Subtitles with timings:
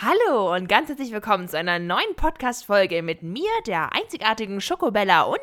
[0.00, 5.38] Hallo und ganz herzlich willkommen zu einer neuen Podcast-Folge mit mir, der einzigartigen Schokobella und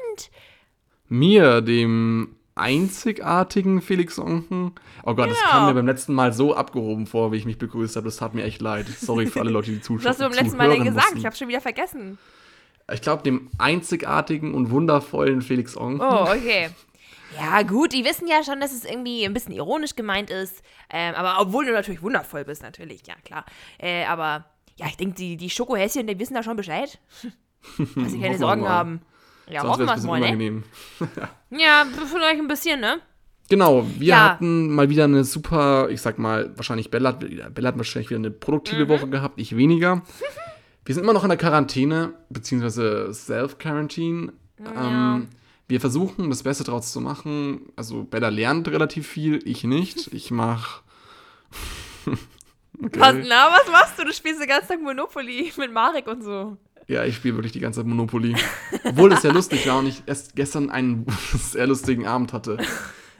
[1.09, 4.71] Mir, dem einzigartigen Felix Onken.
[5.03, 5.51] Oh Gott, das Genau.
[5.51, 8.05] kam mir beim letzten Mal so abgehoben vor, wie ich mich begrüßt habe.
[8.05, 8.87] Das tat mir echt leid.
[8.87, 10.05] Sorry für alle Leute, die zuschauen.
[10.05, 11.15] was hast du beim letzten Mal denn gesagt?
[11.17, 12.17] Ich habe schon wieder vergessen.
[12.93, 16.01] Ich glaube, dem einzigartigen und wundervollen Felix Onken.
[16.07, 16.69] Oh, okay.
[17.39, 20.61] Ja, gut, die wissen ja schon, dass es irgendwie ein bisschen ironisch gemeint ist.
[20.89, 23.45] Ähm, aber obwohl du natürlich wundervoll bist, natürlich, ja klar.
[23.77, 24.45] Äh, aber
[24.77, 26.99] ja, ich denke, die, die Schokohäschen, die wissen da schon Bescheid.
[27.95, 29.01] Dass sie keine Sorgen haben.
[29.49, 30.63] Ja, Sonst hoffen wir es mal, ne?
[31.51, 32.99] Ja, vielleicht ein bisschen, ne?
[33.49, 34.23] Genau, wir Ja.
[34.31, 37.19] hatten mal wieder eine super, ich sag mal, wahrscheinlich Bella hat,
[37.53, 38.89] Bella hat wahrscheinlich wieder eine produktive Mhm.
[38.89, 40.01] Woche gehabt, ich weniger.
[40.83, 44.33] Wir sind immer noch in der Quarantäne, beziehungsweise Self-Quarantine.
[44.75, 45.27] Ähm,
[45.67, 47.71] wir versuchen, das Beste draus zu machen.
[47.75, 50.13] Also Bella lernt relativ viel, ich nicht.
[50.13, 50.81] Ich mach.
[52.83, 52.99] okay.
[52.99, 54.05] Was, na, was machst du?
[54.05, 56.57] Du spielst den ganzen Tag Monopoly mit Marek und so.
[56.87, 58.35] Ja, ich spiele wirklich die ganze Zeit Monopoly.
[58.83, 62.57] Obwohl es ja lustig war und ich erst gestern einen sehr lustigen Abend hatte.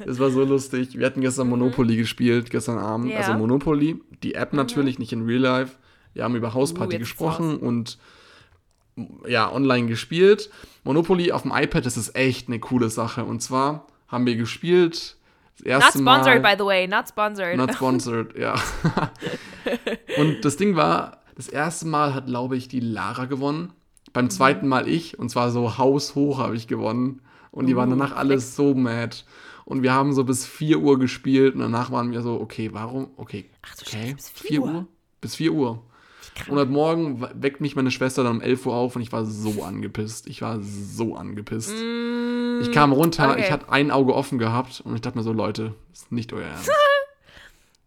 [0.05, 0.99] Es war so lustig.
[0.99, 3.07] Wir hatten gestern Monopoly gespielt, gestern Abend.
[3.07, 3.11] Mhm.
[3.11, 3.19] Ja.
[3.19, 5.77] Also Monopoly, die App natürlich, nicht in Real Life.
[6.13, 7.97] Wir haben über Hausparty Uh, gesprochen und
[9.27, 10.49] ja, online gespielt.
[10.83, 13.25] Monopoly auf dem iPad, das ist echt eine coole Sache.
[13.25, 15.17] Und zwar haben wir gespielt.
[15.57, 17.57] Das Not erste sponsored, Mal, by the way, not sponsored.
[17.57, 18.55] Not sponsored, ja.
[20.17, 23.61] und das Ding war, das erste Mal hat, glaube ich, die Lara gewonnen.
[23.61, 24.11] Mhm.
[24.13, 25.19] Beim zweiten Mal ich.
[25.19, 27.21] Und zwar so haushoch habe ich gewonnen.
[27.51, 29.23] Und die waren Uh, danach alle so mad.
[29.63, 31.55] Und wir haben so bis 4 Uhr gespielt.
[31.55, 33.09] Und danach waren wir so, okay, warum?
[33.17, 33.49] Okay.
[33.61, 34.07] Ach du okay.
[34.09, 34.67] Scheiße, bis 4 4 Uhr?
[34.73, 34.87] Uhr?
[35.21, 35.83] Bis 4 Uhr.
[36.49, 39.11] Und heute Morgen we- weckt mich meine Schwester dann um 11 Uhr auf und ich
[39.11, 40.27] war so angepisst.
[40.27, 41.71] Ich war so angepisst.
[41.73, 43.41] ich kam runter, Mm, okay.
[43.43, 46.33] ich hatte ein Auge offen gehabt und ich dachte mir so, Leute, das ist nicht
[46.33, 46.69] euer Ernst.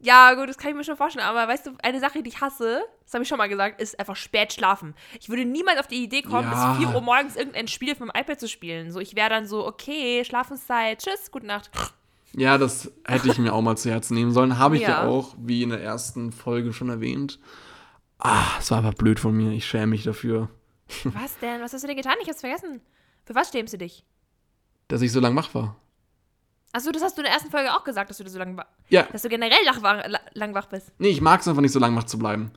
[0.00, 1.26] Ja, gut, das kann ich mir schon vorstellen.
[1.26, 3.98] Aber weißt du, eine Sache, die ich hasse, das habe ich schon mal gesagt, ist
[3.98, 4.94] einfach spät schlafen.
[5.20, 6.74] Ich würde niemals auf die Idee kommen, Ja.
[6.74, 8.92] bis 4 Uhr morgens irgendein Spiel auf meinem iPad zu spielen.
[8.92, 11.70] So, ich wäre dann so, okay, Schlafenszeit, tschüss, gute Nacht.
[12.32, 14.56] Ja, das hätte ich mir auch mal zu Herzen nehmen sollen.
[14.56, 14.88] Habe ich ja.
[15.02, 15.08] Ja.
[15.08, 17.40] auch, wie in der ersten Folge schon erwähnt.
[18.18, 19.52] Ah, es war aber blöd von mir.
[19.52, 20.48] Ich schäme mich dafür,
[21.04, 21.60] Was denn?
[21.60, 22.14] Was hast du denn getan?
[22.22, 22.80] Ich hab's vergessen.
[23.24, 24.04] Für was schämst du dich?
[24.88, 25.76] dass ich so lang wach war.
[26.72, 28.64] Achso, das hast du in der ersten Folge auch gesagt, dass du so lang, wa-
[28.88, 29.58] Ja, dass du generell
[30.32, 30.92] lang wach bist.
[30.98, 32.50] nee, ich mag es einfach nicht so lang wach zu bleiben.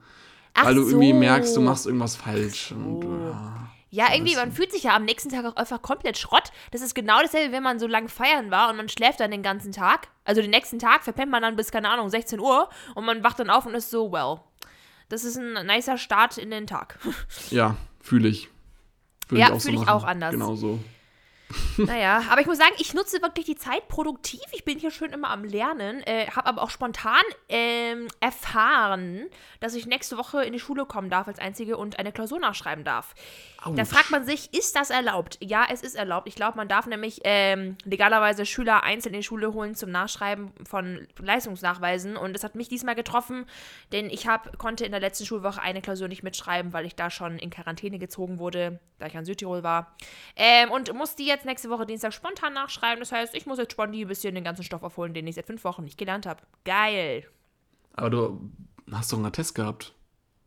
[0.53, 1.16] Ach weil du irgendwie so.
[1.17, 2.71] merkst, du machst irgendwas falsch.
[2.71, 3.67] Und, ja.
[3.89, 6.51] Ja, irgendwie, man fühlt sich ja am nächsten Tag auch einfach komplett Schrott.
[6.71, 9.44] Das ist genau dasselbe, wenn man so lang feiern war und man schläft dann den
[9.44, 10.07] ganzen Tag.
[10.23, 13.39] Also den nächsten Tag verpennt man dann bis, keine Ahnung, 16 Uhr und man wacht
[13.39, 14.38] dann auf und ist so, well,
[15.11, 16.97] das ist ein nicer Start in den Tag.
[17.49, 18.49] ja fühle ich.
[19.29, 20.31] Würd Ja, so fühl ich auch anders.
[20.31, 20.79] Genau so.
[21.78, 24.41] naja, aber ich muss sagen, ich nutze wirklich die Zeit produktiv.
[24.51, 29.28] Ich bin hier schön immer am Lernen, äh, habe aber auch spontan ähm, erfahren,
[29.59, 32.84] dass ich nächste Woche in die Schule kommen darf als Einzige und eine Klausur nachschreiben
[32.84, 33.13] darf.
[33.63, 33.89] Da Autsch.
[33.89, 35.38] fragt man sich, ist das erlaubt?
[35.39, 36.28] Ja, es ist erlaubt.
[36.28, 40.51] Ich glaube, man darf nämlich ähm, legalerweise Schüler einzeln in die Schule holen zum Nachschreiben
[40.68, 42.18] von Leistungsnachweisen.
[42.18, 43.45] Und das hat mich diesmal getroffen,
[43.91, 47.12] denn ich hab, konnte in der letzten Schulwoche eine Klausur nicht mitschreiben, weil ich da
[47.12, 49.95] schon in Quarantäne gezogen wurde, da ich an Südtirol war.
[50.35, 53.00] Ähm, und muss die jetzt nächste Woche Dienstag spontan nachschreiben.
[53.00, 55.47] Das heißt, ich muss jetzt spontan ein bisschen den ganzen Stoff aufholen, den ich seit
[55.47, 56.41] fünf Wochen nicht gelernt habe.
[56.66, 57.25] Geil.
[57.94, 58.52] Aber du
[58.91, 59.94] hast doch einen Attest gehabt.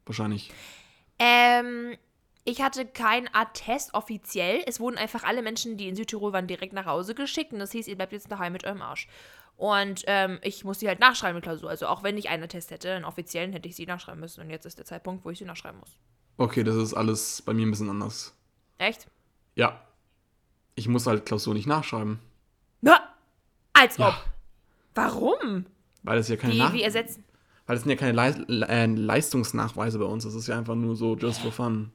[0.06, 0.52] Wahrscheinlich.
[1.18, 1.96] Ähm,
[2.44, 4.62] ich hatte kein Attest offiziell.
[4.66, 7.52] Es wurden einfach alle Menschen, die in Südtirol waren, direkt nach Hause geschickt.
[7.52, 9.08] Und das hieß, ihr bleibt jetzt daheim mit eurem Arsch.
[9.56, 11.70] Und ähm, ich musste die halt nachschreiben, die Klausur.
[11.70, 14.40] Also auch wenn ich einen Attest hätte, einen offiziellen, hätte ich sie nachschreiben müssen.
[14.40, 15.96] Und jetzt ist der Zeitpunkt, wo ich sie nachschreiben muss.
[16.36, 18.36] Okay, das ist alles bei mir ein bisschen anders.
[18.78, 19.06] Echt?
[19.54, 19.80] Ja.
[20.74, 22.18] Ich muss halt Klausur nicht nachschreiben.
[22.80, 23.00] Na,
[23.72, 24.08] als Ja.
[24.08, 24.14] ob.
[24.94, 25.66] Warum?
[26.02, 27.24] Weil es ja keine Wie, Nach wie ersetzen?
[27.66, 30.24] Weil es sind ja keine Leis Le äh, Leistungsnachweise bei uns.
[30.24, 31.90] Das ist ja einfach nur so just for fun.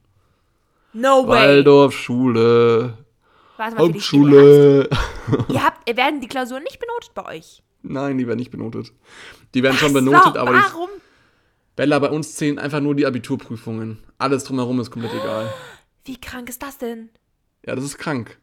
[0.93, 1.39] No way.
[1.47, 2.97] Waldorfschule,
[3.57, 4.89] Warte mal, Hauptschule.
[5.49, 7.61] Ihr habt, werden die Klausuren nicht benotet bei euch?
[7.83, 8.91] Nein, die werden nicht benotet.
[9.53, 10.03] Die werden schon Was?
[10.03, 10.89] benotet, aber die, Warum?
[11.75, 13.99] Bella, bei uns zählen einfach nur die Abiturprüfungen.
[14.17, 15.53] Alles drumherum ist komplett egal.
[16.05, 17.09] Wie krank ist das denn?
[17.65, 18.37] Ja, das ist krank.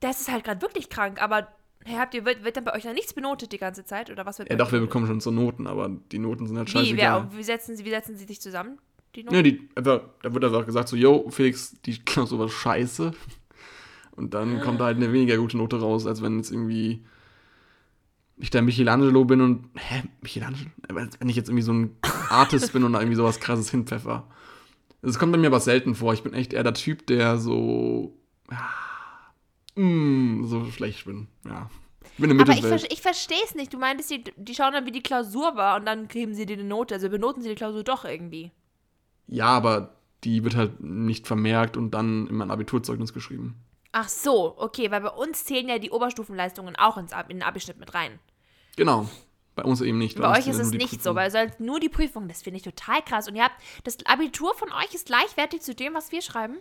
[0.00, 1.48] Das ist halt gerade wirklich krank, aber
[1.84, 4.10] hey, habt ihr, wird, wird dann bei euch dann nichts benotet die ganze Zeit?
[4.10, 6.68] Oder was wird Ja, doch, wir bekommen schon so Noten, aber die Noten sind halt
[6.68, 7.28] Wie, scheißegal.
[7.30, 8.78] wer, wie, setzen sie, wie setzen sie sich zusammen?
[9.14, 9.36] Die Noten?
[9.36, 13.12] Ja, die, einfach, da wird einfach gesagt so, yo, Felix, die Klausur war scheiße.
[14.16, 17.04] Und dann kommt da halt eine weniger gute Note raus, als wenn jetzt irgendwie
[18.36, 20.70] ich der Michelangelo bin und, hä, Michelangelo?
[20.88, 21.96] Wenn ich jetzt irgendwie so ein
[22.30, 24.28] Artist bin und da irgendwie sowas krasses hinpfeffer.
[25.02, 26.14] Das kommt bei mir aber selten vor.
[26.14, 28.16] Ich bin echt eher der Typ, der so,
[28.48, 28.70] ah,
[29.74, 31.28] mm, so schlecht bin.
[31.44, 31.70] Ja.
[32.16, 33.72] Ich bin Aber ich, ver ich verstehe es nicht.
[33.72, 36.56] Du meintest, die, die schauen dann, wie die Klausur war und dann geben sie dir
[36.56, 36.94] eine Note.
[36.94, 38.52] Also benoten sie die Klausur doch irgendwie.
[39.26, 43.56] Ja, aber die wird halt nicht vermerkt und dann in mein Abiturzeugnis geschrieben.
[43.92, 47.42] Ach so, okay, weil bei uns zählen ja die Oberstufenleistungen auch ins Ab in den
[47.42, 48.18] Abischnitt mit rein.
[48.76, 49.08] Genau.
[49.54, 50.18] Bei uns eben nicht.
[50.18, 51.16] Bei euch ist es nicht so, Prüfung.
[51.16, 53.28] weil sonst nur die Prüfung, das finde ich total krass.
[53.28, 53.54] Und ihr habt,
[53.84, 56.56] das Abitur von euch ist gleichwertig zu dem, was wir schreiben?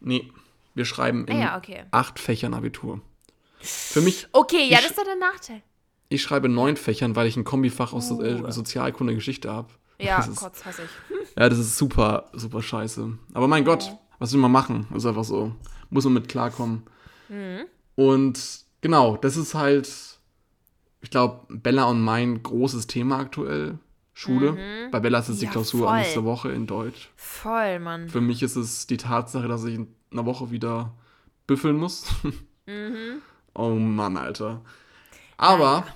[0.00, 0.30] Nee,
[0.74, 1.84] wir schreiben in Ah ja, okay.
[1.90, 3.00] acht Fächern Abitur.
[3.60, 5.62] Für mich, Okay, ja, das ist dann der Nachteil.
[6.08, 8.20] ich schreibe in neun Fächern, weil ich ein Kombifach aus Uh.
[8.22, 9.68] äh, Sozialkunde Geschichte habe.
[9.98, 10.90] Ja, das ist, kurz hasse ich.
[11.38, 13.16] Ja, das ist super, super scheiße.
[13.32, 14.86] Aber mein Gott, was will man machen?
[14.94, 15.52] Ist einfach so.
[15.90, 16.82] Muss man mit klarkommen.
[17.28, 17.64] Mhm.
[17.96, 19.88] Und genau, das ist halt,
[21.00, 23.78] ich glaube, Bella und mein großes Thema aktuell.
[24.14, 24.88] Schule.
[24.92, 25.48] Bei Bella ist es die Mhm.
[25.48, 25.98] Ja, Klausur voll.
[25.98, 27.10] nächste Woche in Deutsch.
[27.16, 28.08] Voll, Mann.
[28.08, 30.94] Für mich ist es die Tatsache, dass ich in einer Woche wieder
[31.46, 32.06] büffeln muss.
[32.66, 33.20] Mhm.
[33.54, 34.62] Oh Mann, Alter.
[35.36, 35.86] Aber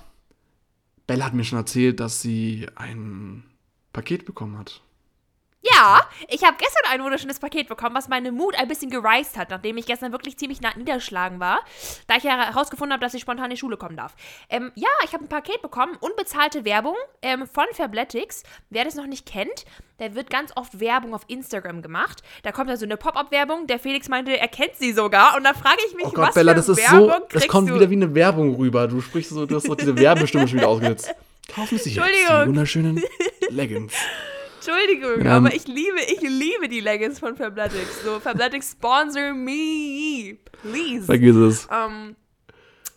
[1.07, 3.43] Bella hat mir schon erzählt, dass sie ein
[3.91, 4.81] Paket bekommen hat.
[5.61, 9.49] Ja, ich habe gestern ein wunderschönes Paket bekommen, was meine Mut ein bisschen gereist hat,
[9.49, 11.59] nachdem ich gestern wirklich ziemlich nah niederschlagen war,
[12.07, 14.15] da ich ja herausgefunden habe, dass ich spontan in die Schule kommen darf.
[14.49, 18.43] Ähm, ja, ich habe ein Paket bekommen, unbezahlte Werbung ähm, von Fabletics.
[18.69, 19.65] Wer das noch nicht kennt,
[19.97, 22.23] da wird ganz oft Werbung auf Instagram gemacht.
[22.43, 23.67] Da kommt da so eine Pop-Up-Werbung.
[23.67, 25.35] Der Felix meinte, er kennt sie sogar.
[25.35, 27.47] Und da frage ich mich, Oh Gott, was Bella, für das ist Werbung so, das
[27.49, 27.75] kommt du?
[27.75, 28.87] wieder wie eine Werbung rüber.
[28.87, 31.13] Du sprichst so, du hast so diese Werbestimme schon wieder ausgesetzt.
[31.53, 32.47] Kaufen Sie jetzt die Entschuldigung.
[32.47, 33.03] wunderschönen
[33.49, 33.93] Leggings.
[34.69, 38.03] Entschuldigung, Ja, aber ich liebe, ich liebe die Leggings von Fabletics.
[38.03, 41.05] So, Fabletics sponsor me, please.
[41.05, 41.67] Vergiss es.
[41.71, 42.15] Ähm,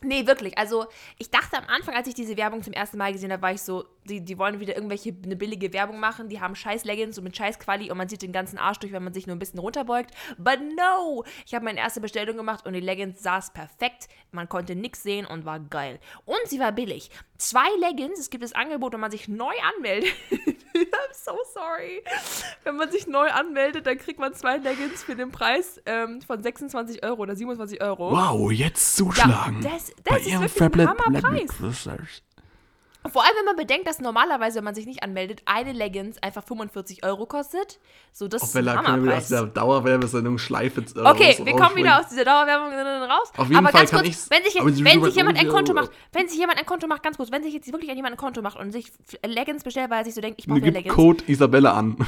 [0.04, 0.58] nee, wirklich.
[0.58, 0.86] Also,
[1.18, 3.62] ich dachte am Anfang, als ich diese Werbung zum ersten Mal gesehen habe, war ich
[3.62, 6.28] so, die, die wollen wieder irgendwelche eine billige Werbung machen.
[6.28, 8.92] Die haben scheiß Leggings und mit scheiß Quali und man sieht den ganzen Arsch durch,
[8.92, 10.10] wenn man sich nur ein bisschen runterbeugt.
[10.38, 11.24] But no!
[11.46, 14.08] Ich habe meine erste Bestellung gemacht und die Leggings saß perfekt.
[14.30, 16.00] Man konnte nichts sehen und war geil.
[16.24, 17.10] Und sie war billig.
[17.38, 20.12] Zwei Leggings, es gibt das Angebot, wenn man sich neu anmeldet.
[20.74, 22.02] I'm so sorry.
[22.64, 26.42] Wenn man sich neu anmeldet, dann kriegt man zwei Leggings für den Preis ähm, von
[26.42, 28.10] 26 Euro oder 27 Euro.
[28.10, 29.60] Wow, jetzt Ja, zuschlagen.
[29.96, 31.50] Das, Bei ist Ihrem wirklich ein Fablet Hammerpreis.
[33.10, 36.44] Vor allem, wenn man bedenkt, dass normalerweise, wenn man sich nicht anmeldet, eine Leggings einfach
[36.44, 37.80] 45 Euro kostet.
[38.12, 41.36] So, das Auch ist ein Bella, können wir wieder aus der Dauerwerbesendung Schleife äh, Okay,
[41.42, 42.72] wir kommen wieder aus dieser Dauerwerbung
[43.10, 43.32] raus.
[43.36, 45.74] Auf jeden Aber Fall ganz kann kurz, wenn sich, sie- wenn sich jemand ein Konto
[45.74, 48.18] macht, wenn sich jemand ein Konto macht, ganz kurz, wenn sich jetzt wirklich jemand ein
[48.18, 48.92] Konto macht und sich
[49.26, 51.96] Leggings bestellt, weil er sich so denkt, ich brauche Leggings, Code Isabella an.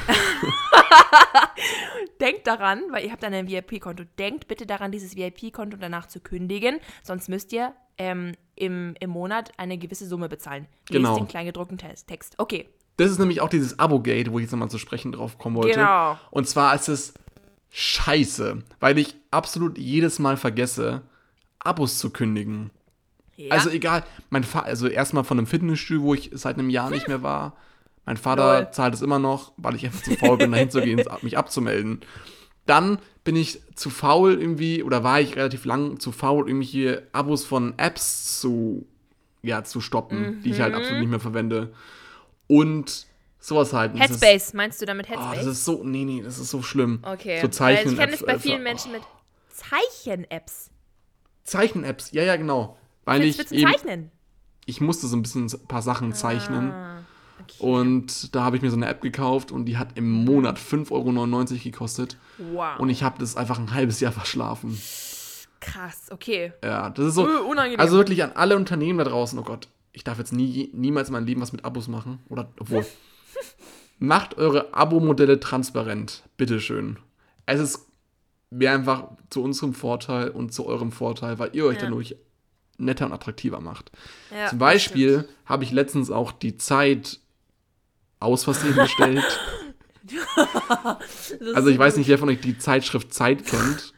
[2.21, 6.19] denkt daran, weil ihr habt dann ein VIP-Konto, denkt bitte daran, dieses VIP-Konto danach zu
[6.19, 10.67] kündigen, sonst müsst ihr ähm, im, im Monat eine gewisse Summe bezahlen.
[10.89, 11.15] Lest Genau.
[11.17, 12.35] den kleingedruckten Text.
[12.37, 15.55] Okay, Das ist nämlich auch dieses Abo-Gate, wo ich jetzt nochmal zu sprechen drauf kommen
[15.57, 15.77] wollte.
[15.79, 16.17] Genau.
[16.31, 17.13] Und zwar ist es
[17.71, 21.01] scheiße, weil ich absolut jedes Mal vergesse,
[21.59, 22.69] Abos zu kündigen.
[23.35, 23.51] ja.
[23.51, 27.07] Also egal, mein Vater, also erstmal von einem Fitnessstudio, wo ich seit einem Jahr nicht
[27.07, 27.57] mehr war.
[28.05, 28.71] Mein Vater Lol.
[28.71, 32.01] zahlt es immer noch, weil ich einfach zu faul bin, dahin zu gehen, mich abzumelden.
[32.65, 37.43] Dann bin ich zu faul irgendwie, oder war ich relativ lang zu faul, irgendwelche Abos
[37.45, 38.85] von Apps zu,
[39.43, 40.77] ja, zu stoppen, die ich halt Mhm.
[40.79, 41.73] absolut nicht mehr verwende.
[42.47, 43.07] Und
[43.39, 43.93] sowas halt.
[43.93, 45.37] Und das ist- Headspace, meinst du damit Oh, Headspace?
[45.45, 46.99] das ist so, nee, nee, das ist so schlimm.
[47.03, 47.39] okay.
[47.41, 49.01] So Zeichen Weil ich kenne es bei vielen Menschen mit
[49.49, 50.69] Zeichen-Apps.
[51.43, 52.77] Zeichen-Apps, ja, ja, genau.
[53.05, 54.11] Weil ich eben, zeichnen?
[54.65, 56.71] ich musste so ein bisschen ein paar Sachen zeichnen.
[56.71, 56.94] Ah,
[57.53, 57.63] okay.
[57.63, 60.91] Und da habe ich mir so eine App gekauft und die hat im Monat 5,99
[60.91, 62.17] Euro gekostet.
[62.37, 62.79] wow.
[62.79, 64.77] Und ich habe das einfach ein halbes Jahr verschlafen.
[65.59, 66.53] Krass, okay.
[66.63, 67.25] Ja, das ist so.
[67.25, 67.79] Unangenehm.
[67.79, 71.13] Also wirklich an alle Unternehmen da draußen, oh Gott, ich darf jetzt nie, niemals in
[71.13, 72.19] meinem Leben was mit Abos machen.
[72.29, 72.85] Oder, obwohl.
[73.99, 76.23] Macht eure Abo-Modelle transparent.
[76.37, 76.97] Bitteschön.
[77.45, 77.87] Es ist
[78.51, 81.83] wäre einfach zu unserem Vorteil und zu eurem Vorteil, weil ihr euch Ja.
[81.83, 82.15] dadurch
[82.77, 83.91] netter und attraktiver macht.
[84.31, 87.19] Ja, Zum Beispiel habe ich letztens auch die Zeit
[88.19, 89.23] aus Versehen bestellt.
[91.55, 93.93] Also ich weiß nicht, wer von euch die Zeitschrift Zeit kennt.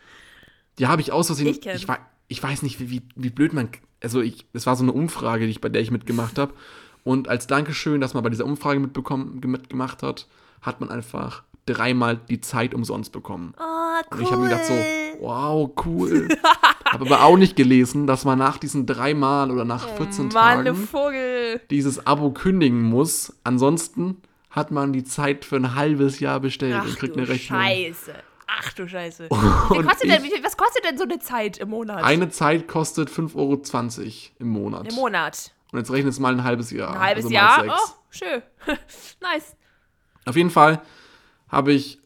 [0.80, 1.48] Die habe ich aus Versehen.
[1.48, 1.86] Ich Ich,
[2.30, 3.68] ich weiß nicht, wie, wie, wie blöd man.
[4.02, 6.54] Also ich, es war so eine Umfrage, die ich, bei der ich mitgemacht habe.
[7.04, 10.28] Und als Dankeschön, dass man bei dieser Umfrage mitbekommen, mitgemacht hat,
[10.62, 13.54] hat man einfach dreimal die Zeit umsonst bekommen.
[13.60, 14.18] Oh, cool.
[14.18, 14.74] Und ich habe mir gedacht so,
[15.20, 16.28] wow, cool.
[16.86, 20.72] habe aber auch nicht gelesen, dass man nach diesen dreimal oder nach 14 Mann, du
[20.72, 21.62] Tagen Vogel.
[21.70, 23.36] dieses Abo kündigen muss.
[23.44, 27.30] Ansonsten hat man die Zeit für ein halbes Jahr bestellt Ach und kriegt du eine
[27.30, 27.60] Rechnung.
[27.60, 28.14] Scheiße.
[28.48, 29.28] Ach du Scheiße.
[29.30, 32.04] Kostet denn, ich- wie viel, was kostet denn so eine Zeit im Monat?
[32.04, 33.62] Eine Zeit kostet 5,20 Euro
[34.40, 34.88] im Monat.
[34.90, 35.52] Im Monat.
[35.72, 36.94] Und jetzt rechnet es mal ein halbes Jahr.
[36.94, 37.78] Ein halbes also mal Jahr.
[37.78, 38.42] Oh, schön.
[39.22, 39.56] nice.
[40.26, 40.82] Auf jeden Fall
[41.50, 42.00] habe ich,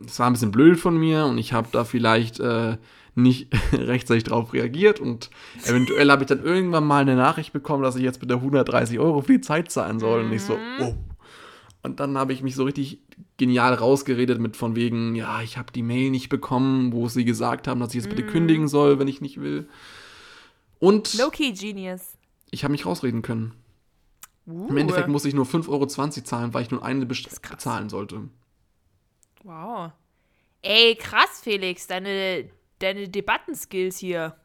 [0.00, 2.76] das war ein bisschen blöd von mir und ich habe da vielleicht äh,
[3.14, 5.30] nicht rechtzeitig drauf reagiert und
[5.64, 9.20] eventuell habe ich dann irgendwann mal eine Nachricht bekommen, dass ich jetzt bitte 130 Euro
[9.22, 10.22] für die Zeit zahlen soll.
[10.24, 10.80] Und ich so, Mhm.
[10.80, 10.94] oh,
[11.82, 13.00] Und dann habe ich mich so richtig
[13.38, 17.66] genial rausgeredet mit von wegen, ja, ich habe die Mail nicht bekommen, wo sie gesagt
[17.66, 19.68] haben, dass ich jetzt bitte kündigen soll, wenn ich nicht will.
[20.78, 22.16] Und Low-Key Genius.
[22.50, 23.52] ich habe mich rausreden können.
[24.46, 28.22] Uh, Im Endeffekt musste ich nur 5,20 Euro zahlen, weil ich nur eine bezahlen sollte.
[29.42, 29.92] Wow.
[30.62, 34.36] Ey, krass, Felix, deine, deine Debattenskills hier.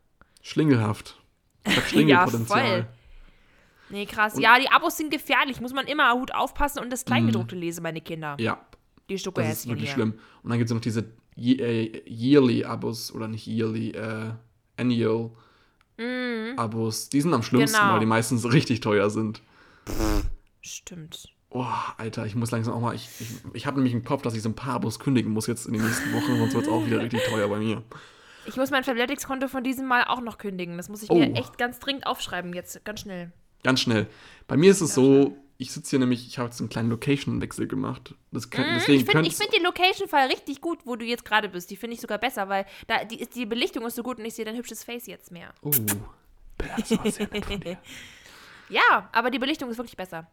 [0.42, 1.18] Schlingelhaft.
[1.66, 2.82] Ich habe Ja, Schlingelpotenzial.
[2.84, 2.88] voll.
[3.90, 4.38] Nee, krass.
[4.40, 5.62] ja, die Abos sind gefährlich.
[5.62, 8.34] Muss man immer gut aufpassen und das Kleingedruckte lesen, meine Kinder.
[8.34, 8.40] Mhm.
[8.44, 8.66] ja,
[9.10, 9.94] Die das ist wirklich hier.
[9.94, 10.20] schlimm.
[10.44, 11.06] Und dann gibt es noch diese
[11.38, 14.32] äh, Yearly-Abos oder nicht Yearly, äh,
[14.78, 17.10] Annual-Abos.
[17.10, 17.82] Die sind am schlimmsten, Mhm.
[17.82, 17.94] Genau.
[17.94, 19.42] weil die meistens richtig teuer sind.
[20.62, 21.30] Stimmt.
[21.50, 21.66] Oh,
[21.98, 22.94] Alter, ich muss langsam auch mal.
[22.96, 25.48] Ich, ich, ich habe nämlich im Kopf, dass ich so ein paar Abos kündigen muss
[25.48, 27.84] jetzt in den nächsten Wochen, sonst wird es auch wieder richtig teuer bei mir.
[28.46, 30.78] Ich muss mein Fabletics-Konto von diesem Mal auch noch kündigen.
[30.78, 31.16] Das muss ich Oh.
[31.16, 32.84] mir echt ganz dringend aufschreiben jetzt.
[32.86, 33.32] Ganz schnell.
[33.64, 34.08] Ganz schnell.
[34.48, 37.68] Bei mir ist es so, ich sitze hier nämlich, ich habe jetzt einen kleinen Location-Wechsel
[37.68, 38.14] gemacht.
[38.32, 41.50] Das könnt, Mhm, deswegen ich finde find den Location-Fall richtig gut, wo du jetzt gerade
[41.50, 41.70] bist.
[41.72, 44.26] Die finde ich sogar besser, weil da, die, ist, die Belichtung ist so gut und
[44.26, 45.54] ich sehe dein hübsches Face jetzt mehr.
[45.62, 45.72] Oh,
[46.78, 47.78] das war sehr nett von dir.
[48.70, 50.28] Ja, aber die Belichtung ist wirklich besser.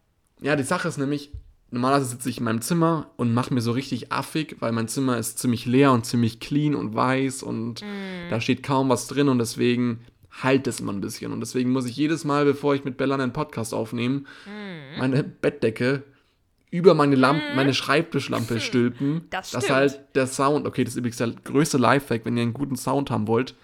[0.44, 1.30] Ja, die Sache ist nämlich,
[1.70, 5.16] normalerweise sitze ich in meinem Zimmer und mache mir so richtig affig, weil mein Zimmer
[5.18, 8.28] ist ziemlich leer und ziemlich clean und weiß und Mhm.
[8.30, 10.00] da steht kaum was drin und deswegen
[10.42, 11.32] halt es immer ein bisschen.
[11.32, 14.98] Und deswegen muss ich jedes Mal, bevor ich mit Bella einen Podcast aufnehme, Mhm.
[14.98, 16.02] meine Bettdecke
[16.70, 19.22] über meine Lampe, meine Schreibtischlampe stülpen.
[19.30, 19.76] Das dass stimmt.
[19.78, 23.10] halt der Sound, okay, das ist übrigens der größte Lifehack, wenn ihr einen guten Sound
[23.10, 23.54] haben wollt,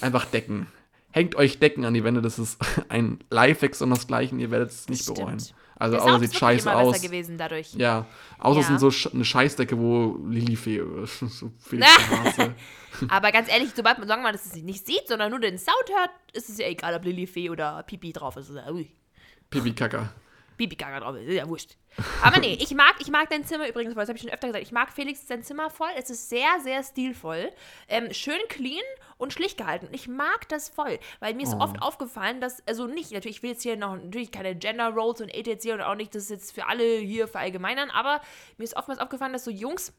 [0.00, 0.66] einfach Decken.
[1.10, 5.02] Hängt euch Decken an die Wände, das ist ein Lifehack sondersgleichen, ihr werdet es nicht
[5.02, 5.54] Stimmt.
[5.78, 6.92] Also, außer sieht scheiße aus.
[6.92, 7.74] besser gewesen dadurch.
[7.74, 8.06] Ja,
[8.38, 8.78] außer es Ja.
[8.78, 12.54] sind so eine Scheißdecke, wo Lilifee, so Hase.
[13.08, 15.58] Aber ganz ehrlich, sobald man, sagen wir mal, dass es nicht sieht, sondern nur den
[15.58, 18.50] Sound hört, ist es ja egal, ob Lilifee oder Pipi drauf ist.
[18.50, 18.66] Oder,
[20.56, 21.76] Pipi Gaga drauf ist, ist ja wurscht.
[22.22, 24.48] Aber nee, ich mag, ich mag dein Zimmer übrigens, weil das habe ich schon öfter
[24.48, 24.64] gesagt.
[24.64, 25.88] Ich mag Felix sein Zimmer voll.
[25.96, 27.50] Es ist sehr, sehr stilvoll.
[27.88, 28.82] Ähm, schön clean
[29.18, 29.88] und schlicht gehalten.
[29.92, 31.60] Ich mag das voll, weil mir ist Oh.
[31.60, 35.20] oft aufgefallen, dass, also nicht, natürlich, ich will jetzt hier noch natürlich keine Gender Roles
[35.20, 35.72] und etc.
[35.72, 38.20] und auch nicht das jetzt für alle hier verallgemeinern, aber
[38.58, 39.92] mir ist oftmals aufgefallen, dass so Jungs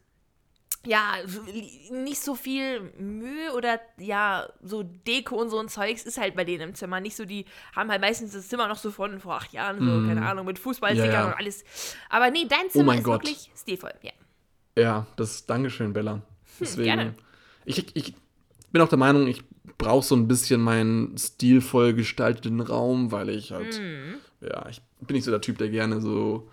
[0.86, 1.14] ja,
[1.92, 6.44] nicht so viel Mühe oder ja, so Deko und so ein Zeugs ist halt bei
[6.46, 7.00] denen im Zimmer.
[7.00, 10.08] Nicht so, die haben halt meistens das Zimmer noch so von vor acht Jahren, so,
[10.08, 11.14] keine Ahnung, mit Fußballstickern Mhm.
[11.14, 11.28] Ja, ja.
[11.28, 11.64] und alles.
[12.10, 13.24] Aber nee, dein Zimmer mein ist Gott.
[13.24, 13.94] wirklich stilvoll.
[14.02, 14.12] Ja.
[14.78, 16.22] Ja, das Dankeschön, Bella.
[16.60, 16.90] Deswegen.
[16.92, 17.16] Hm, gerne.
[17.66, 18.14] Ich, ich
[18.72, 19.44] bin auch der Meinung, ich
[19.78, 24.16] brauche so ein bisschen meinen stilvoll gestalteten Raum, weil ich halt, Hm.
[24.42, 26.50] ja, ich bin nicht so der Typ, der gerne so.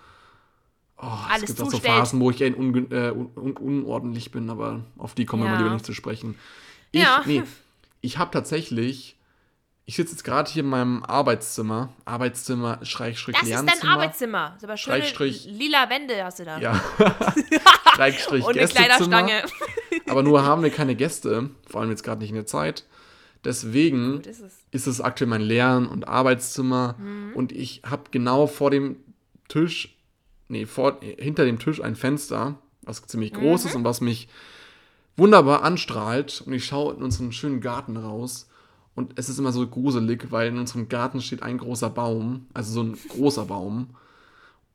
[1.07, 1.95] Oh, Alles es gibt auch so zustellt.
[1.95, 5.55] Phasen, wo ich äh, un un unordentlich bin, aber auf die kommen wir Ja.
[5.57, 6.35] mal lieber nicht zu sprechen.
[6.93, 7.23] Ich, Ja.
[7.27, 7.43] nee,
[8.01, 9.17] ich habe tatsächlich,
[9.85, 13.81] ich sitze jetzt gerade hier in meinem Arbeitszimmer, Arbeitszimmer, Schrägstrich, Das ist Lernzimmer.
[13.83, 14.55] dein Arbeitszimmer.
[14.57, 16.59] Ist aber schöne Schrägstrich- lila Wände hast du da.
[16.59, 16.81] Ja.
[17.97, 18.67] Schrägstrich, und eine.
[18.69, 19.43] Kleiderstange.
[20.09, 22.85] Aber nur haben wir keine Gäste, vor allem jetzt gerade nicht in der Zeit.
[23.45, 24.53] Deswegen Das ist es.
[24.71, 26.97] ist es aktuell mein Lern- und Arbeitszimmer
[27.35, 28.97] und ich habe genau vor dem
[29.49, 29.94] Tisch,
[30.49, 34.29] nee, vor, hinter dem Tisch ein Fenster, was ziemlich groß ist und was mich
[35.17, 38.49] wunderbar anstrahlt und ich schaue in unseren schönen Garten raus
[38.95, 42.73] und es ist immer so gruselig, weil in unserem Garten steht ein großer Baum, also
[42.73, 43.97] so ein großer Baum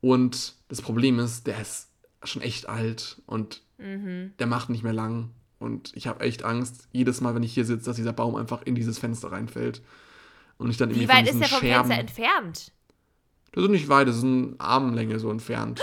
[0.01, 1.89] und das Problem ist, der ist
[2.23, 5.29] schon echt alt und der macht nicht mehr lang.
[5.57, 8.61] Und ich habe echt Angst, jedes Mal, wenn ich hier sitze, dass dieser Baum einfach
[8.63, 9.81] in dieses Fenster reinfällt.
[10.57, 11.89] Und ich dann irgendwie Wie weit ist der vom Scherben.
[11.89, 12.71] Fenster entfernt?
[13.51, 15.81] Das ist nicht weit, das ist eine Armlänge so entfernt.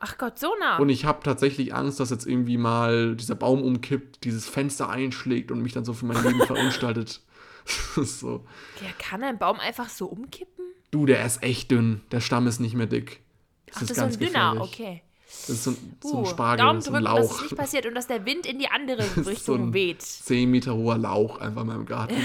[0.00, 0.76] Ach Gott, so nah.
[0.78, 5.50] Und ich habe tatsächlich Angst, dass jetzt irgendwie mal dieser Baum umkippt, dieses Fenster einschlägt
[5.50, 7.20] und mich dann so für mein Leben verunstaltet.
[7.96, 8.44] Ist so.
[8.80, 10.64] ja, kann ein Baum einfach so umkippen?
[10.92, 12.00] Du, der ist echt dünn.
[12.12, 13.20] Der Stamm ist nicht mehr dick.
[13.66, 14.72] Das Ach, ist das ist so ein ganz dünner, gefährlich.
[14.74, 15.02] okay.
[15.26, 17.42] Das ist so ein, so ein Uh, Spargel, Daumen ist ein drücken, dass es Lauch.
[17.42, 20.00] nicht passiert und dass der Wind in die andere ist Richtung so ein weht.
[20.02, 22.14] 10 Meter hoher Lauch einfach in meinem Garten.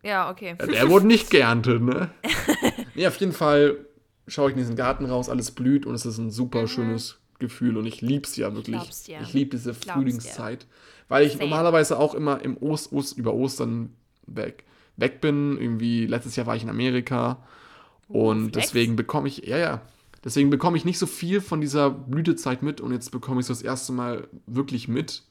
[0.00, 0.56] Ja, okay.
[0.72, 2.10] Der wurde nicht geerntet, ne?
[2.98, 3.78] Nee, auf jeden Fall
[4.26, 7.76] schaue ich in diesen Garten raus, alles blüht und es ist ein super schönes Gefühl
[7.76, 8.76] und ich lieb's ja wirklich.
[8.76, 9.20] glaub's dir.
[9.22, 10.66] Ich liebe diese Frühlingszeit,
[11.08, 11.44] weil ich Same.
[11.44, 13.94] normalerweise auch immer im Ost, Ost, über Ostern
[14.26, 14.64] weg,
[14.96, 15.56] weg bin.
[15.58, 17.42] Irgendwie letztes Jahr war ich in Amerika
[18.08, 18.66] und Flex.
[18.66, 19.82] deswegen bekomme ich, ja, ja,
[20.24, 23.52] deswegen bekomme ich nicht so viel von dieser Blütezeit mit und jetzt bekomme ich so
[23.54, 25.22] das erste Mal wirklich mit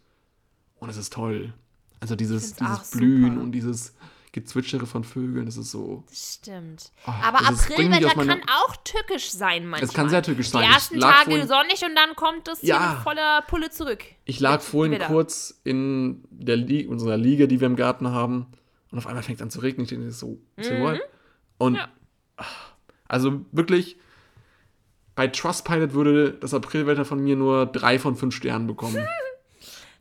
[0.80, 1.54] und es ist toll.
[2.00, 3.42] Also dieses, dieses Blühen super.
[3.42, 3.94] und dieses
[4.34, 6.04] Gezwitschere von Vögeln, das ist so.
[6.12, 6.92] Stimmt.
[7.06, 9.88] Ah, Aber Aprilwetter kann auch tückisch sein manchmal.
[9.90, 10.64] Es kann sehr tückisch sein.
[10.68, 13.00] Die ersten Tage vorhin- sonnig und dann kommt es Ja.
[13.04, 14.04] voller Pulle zurück.
[14.26, 18.48] Ich lag vorhin kurz in der Li unserer Liege, die wir im Garten haben,
[18.92, 19.84] und auf einmal fängt es an zu regnen.
[19.86, 21.00] Ich denke so, ist mhm.
[21.58, 21.88] Und Ja.
[22.36, 22.72] ach,
[23.08, 23.98] also wirklich,
[25.16, 28.98] bei Trustpilot würde das Aprilwetter von mir nur drei von fünf Sternen bekommen.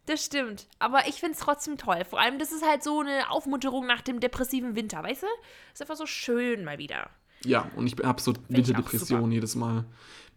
[0.07, 0.67] Das stimmt.
[0.79, 2.05] Aber ich finde es trotzdem toll.
[2.09, 5.27] Vor allem, das ist halt so eine Aufmunterung nach dem depressiven Winter, weißt du?
[5.73, 7.11] Ist einfach so schön mal wieder.
[7.45, 9.85] Ja, und ich habe so ich auch Winterdepressionen jedes Mal.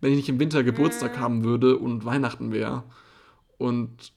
[0.02, 1.20] Wenn ich nicht im Winter Geburtstag Mm.
[1.20, 2.84] haben würde und Weihnachten wäre
[3.58, 4.12] und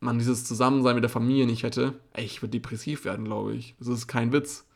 [0.00, 3.74] man dieses Zusammensein mit der Familie nicht hätte, ey, ich würde depressiv werden, glaube ich.
[3.78, 4.66] Das ist kein Witz.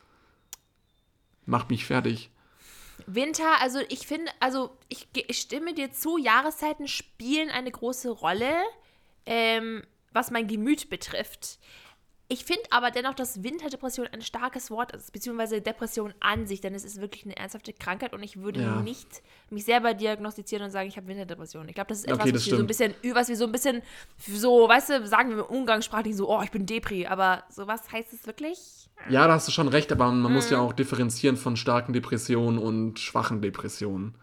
[1.45, 2.29] Macht mich fertig.
[3.07, 8.53] Winter, also ich finde, also ich, ich stimme dir zu, Jahreszeiten spielen eine große Rolle,
[9.25, 11.59] ähm, was mein Gemüt betrifft.
[12.27, 16.73] Ich finde aber dennoch, dass Winterdepression ein starkes Wort ist, beziehungsweise Depression an sich, denn
[16.73, 18.81] es ist wirklich eine ernsthafte Krankheit und ich würde Ja.
[18.81, 21.67] nicht mich selber diagnostizieren und sagen, ich habe Winterdepression.
[21.67, 23.43] Ich glaube, das ist etwas, Okay, das was wir so ein bisschen, was wir so
[23.43, 23.81] ein bisschen,
[24.17, 28.25] so, weißt du, sagen wir umgangssprachlich so, oh, ich bin Depri, aber sowas heißt es
[28.25, 28.89] wirklich?
[29.09, 30.61] Ja, da hast du schon recht, aber man muss ja Mm.
[30.61, 34.15] auch differenzieren von starken Depressionen und schwachen Depressionen.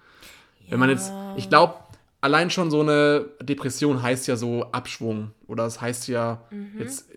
[0.71, 1.75] Wenn man jetzt, ich glaube,
[2.21, 6.79] allein schon so eine Depression heißt ja so Abschwung oder es heißt ja Mhm.
[6.79, 7.09] jetzt,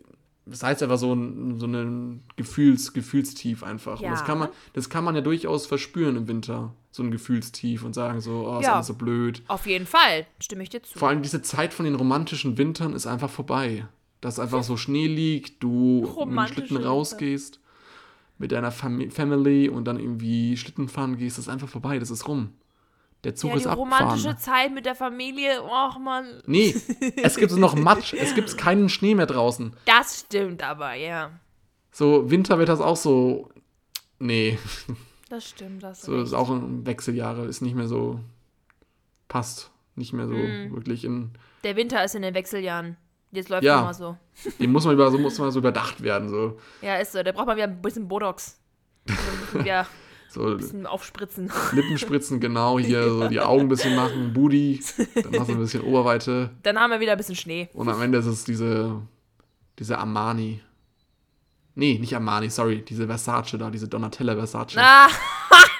[0.46, 4.02] das heißt einfach so ein, so ein Gefühls, Gefühlstief einfach.
[4.02, 4.26] Und das Ja.
[4.26, 8.22] kann man, das kann man ja durchaus verspüren im Winter, so ein Gefühlstief und sagen
[8.22, 8.76] so, oh, ist Ja.
[8.76, 9.44] alles so blöd.
[9.48, 10.98] Auf jeden Fall, stimme ich dir zu.
[11.00, 13.88] Vor allem diese Zeit von den romantischen Wintern ist einfach vorbei.
[14.20, 17.60] Dass einfach so Schnee liegt, du mit dem Schlitten rausgehst,
[18.38, 22.12] mit deiner Fam Family und dann irgendwie Schlitten fahren gehst, das ist einfach vorbei, das
[22.12, 22.50] ist rum.
[23.24, 24.02] Der Zug Ja, ist die abgefahren.
[24.04, 26.42] romantische Zeit mit der Familie, och man.
[26.48, 26.76] Nee,
[27.24, 29.74] es gibt noch Matsch, es gibt keinen Schnee mehr draußen.
[29.86, 31.30] Das stimmt aber, ja.
[31.92, 33.50] So, Winter wird das auch so.
[34.20, 34.58] Nee,
[35.30, 38.20] Das stimmt, das so ist auch ein Wechseljahre, ist nicht mehr so.
[39.28, 39.72] Passt.
[39.96, 40.74] Nicht mehr so Mhm.
[40.74, 41.32] wirklich in.
[41.64, 42.98] Der Winter ist in den Wechseljahren.
[43.32, 43.82] Jetzt läuft Ja.
[43.82, 44.18] immer so.
[44.60, 46.28] Dem muss man über, so muss man so überdacht werden.
[46.30, 47.22] So, Ja, ist so.
[47.24, 48.58] Da braucht man wieder ein bisschen Botox.
[49.66, 49.86] Ja,
[50.34, 51.52] so ein bisschen aufspritzen.
[51.74, 54.82] Lippenspritzen, genau, hier so die Augen ein bisschen machen, Booty,
[55.16, 57.70] dann hast du ein bisschen Oberweite Dann haben wir wieder ein bisschen Schnee.
[57.74, 59.02] und am Ende ist es diese,
[59.80, 60.62] diese Armani.
[61.76, 64.78] Nee, nicht Armani, sorry, diese Versace da, diese Donatella Versace.
[64.78, 65.08] Ah,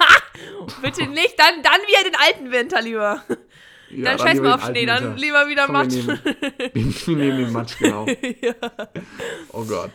[0.82, 1.38] bitte nicht.
[1.38, 3.24] Dann, dann wieder den alten Winter lieber.
[3.90, 5.96] Ja, dann scheiß mal auf Schnee, dann lieber wieder Komm, Matsch.
[5.96, 8.06] Wir nehmen, wir nehmen den Matsch, genau.
[9.52, 9.92] Oh Gott.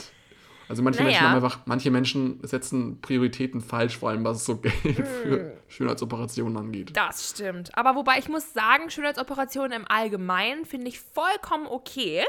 [0.68, 1.10] Also manche Naja.
[1.10, 4.74] Menschen haben einfach, manche Menschen setzen Prioritäten falsch, vor allem was so Geld
[5.06, 6.96] für Schönheitsoperationen angeht.
[6.96, 7.76] Das stimmt.
[7.76, 12.24] Aber wobei ich muss sagen, Schönheitsoperationen im Allgemeinen finde ich vollkommen okay.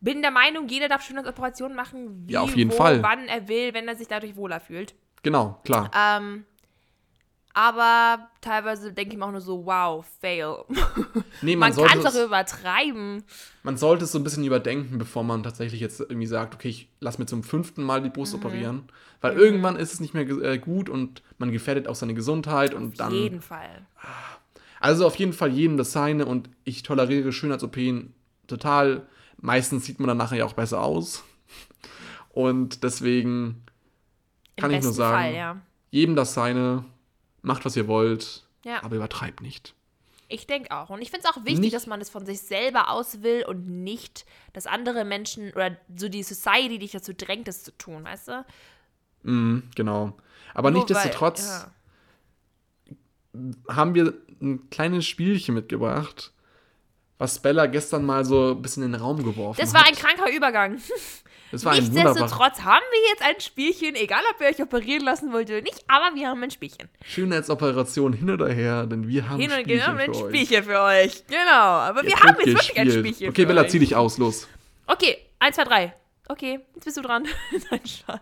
[0.00, 3.02] Bin der Meinung, jeder darf Schönheitsoperationen machen, wie, Ja, auf jeden wo, Fall.
[3.02, 4.94] wann er will, wenn er sich dadurch wohler fühlt.
[5.22, 5.90] Genau, klar.
[5.96, 6.44] Ähm,
[7.54, 10.56] aber teilweise denke ich mir auch nur so, wow, fail.
[11.42, 13.24] Nee, Man, man, kann es doch übertreiben.
[13.62, 16.88] man sollte es so ein bisschen überdenken, bevor man tatsächlich jetzt irgendwie sagt, okay, ich
[17.00, 18.12] lass mir zum fünften Mal die Mhm.
[18.14, 18.84] Brust operieren.
[19.20, 22.92] Weil irgendwann ist es nicht mehr äh, gut und man gefährdet auch seine Gesundheit und
[22.92, 23.12] Auf dann.
[23.12, 23.86] jeden Fall.
[24.80, 28.12] Also auf jeden Fall jedem das seine und ich toleriere Schönheits-OPen
[28.48, 29.06] total.
[29.36, 31.22] Meistens sieht man dann nachher ja auch besser aus.
[32.30, 33.62] Und deswegen
[34.56, 35.16] Im Kann ich nur sagen.
[35.16, 35.56] Fall, ja.
[35.90, 36.84] jedem das seine,
[37.42, 38.82] macht was ihr wollt, Ja.
[38.82, 39.74] aber übertreibt nicht.
[40.28, 40.88] Ich denke auch.
[40.88, 43.44] Und ich finde es auch wichtig, Nicht- dass man es von sich selber aus will
[43.46, 44.24] und nicht,
[44.54, 48.44] dass andere Menschen oder so die Society dich dazu drängt, es zu tun, weißt du?
[49.24, 50.16] Mhm, genau.
[50.54, 51.70] Aber Nur nichtsdestotrotz ja.
[53.68, 56.32] haben wir ein kleines Spielchen mitgebracht,
[57.18, 59.98] was Bella gestern mal so ein bisschen in den Raum geworfen Das war ein hat.
[59.98, 60.80] kranker Übergang.
[61.52, 65.50] Das war Nichtsdestotrotz haben wir jetzt ein Spielchen, egal ob ihr euch operieren lassen wollt
[65.50, 66.88] oder nicht, aber wir haben ein Spielchen.
[67.04, 70.28] Schönheitsoperation hin oder her, denn wir haben Hin und Spielchen wir haben ein für euch.
[70.28, 71.26] Spielchen für euch.
[71.26, 72.90] Genau, aber wir Jetzt haben jetzt wirklich ein.
[72.90, 74.48] Spielchen Okay, für Bella, zieh dich aus, los.
[74.86, 75.94] Okay, eins, zwei, drei.
[76.32, 77.28] Okay, jetzt bist du dran.
[77.70, 78.20] Nein, Spaß.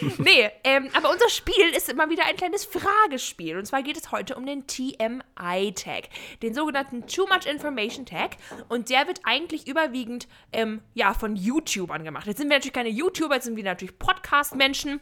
[0.18, 3.58] nee, ähm, aber unser Spiel ist immer wieder ein kleines Fragespiel.
[3.58, 6.08] Und zwar geht es heute um den TMI-Tag,
[6.40, 8.36] den sogenannten Too Much Information Tag.
[8.68, 12.28] Und der wird eigentlich überwiegend ähm, ja, von YouTubern gemacht.
[12.28, 15.00] Jetzt sind wir natürlich keine YouTuber, jetzt sind wir natürlich Podcast-Menschen.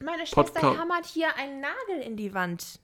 [0.00, 2.80] Meine Schwester Podca- hämmert hier einen Nagel in die Wand.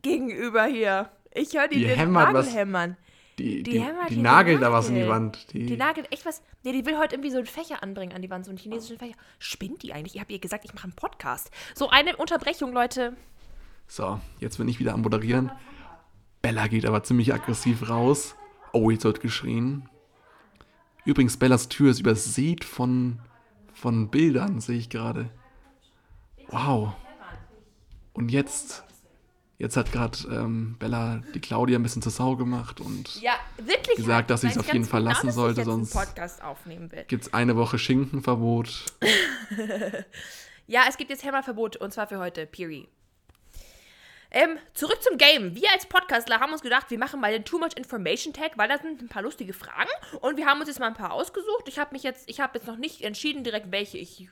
[0.00, 1.10] Gegenüber hier.
[1.34, 2.96] Ich höre die, Die den hämmert Nagel was- hämmern.
[3.38, 5.08] Die, Die die, die, nagelt da was in die.
[5.08, 5.52] Wand.
[5.52, 6.42] Die, Die nagelt echt was.
[6.64, 8.98] Nee, die will heute irgendwie so einen Fächer anbringen an die Wand, so einen chinesischen
[8.98, 9.14] Fächer.
[9.38, 10.16] Spinnt die eigentlich?
[10.16, 11.50] Ich habe ihr gesagt, ich mache einen Podcast.
[11.74, 13.16] So eine Unterbrechung, Leute.
[13.86, 15.52] so, jetzt bin ich wieder am Moderieren.
[16.42, 18.34] Bella geht aber ziemlich aggressiv raus.
[18.72, 19.88] Oh, jetzt wird geschrien.
[21.04, 23.18] Übrigens, Bellas Tür ist übersät von,
[23.72, 25.30] von Bildern, sehe ich gerade.
[26.48, 26.92] Wow.
[28.12, 28.84] Und jetzt,
[29.58, 33.96] jetzt hat gerade ähm, Bella die Claudia ein bisschen zur Sau gemacht und Ja, wirklich.
[33.96, 37.04] Gesagt, dass sie es auf jeden Fall genau, lassen ich sollte, sonst- Podcast aufnehmen will.
[37.08, 38.86] gibt's eine Woche Schinkenverbot.
[40.70, 42.44] Ja, es gibt jetzt Hämmerverbot und zwar für heute.
[42.44, 42.88] Piri.
[44.30, 45.54] Ähm, zurück zum Game.
[45.54, 48.68] Wir als Podcastler haben uns gedacht, wir machen mal den Too Much Information Tag, weil
[48.68, 49.88] da sind ein paar lustige Fragen
[50.20, 51.64] und wir haben uns jetzt mal ein paar ausgesucht.
[51.66, 54.26] Ich habe mich jetzt, ich habe jetzt noch nicht entschieden direkt, welche ich äh,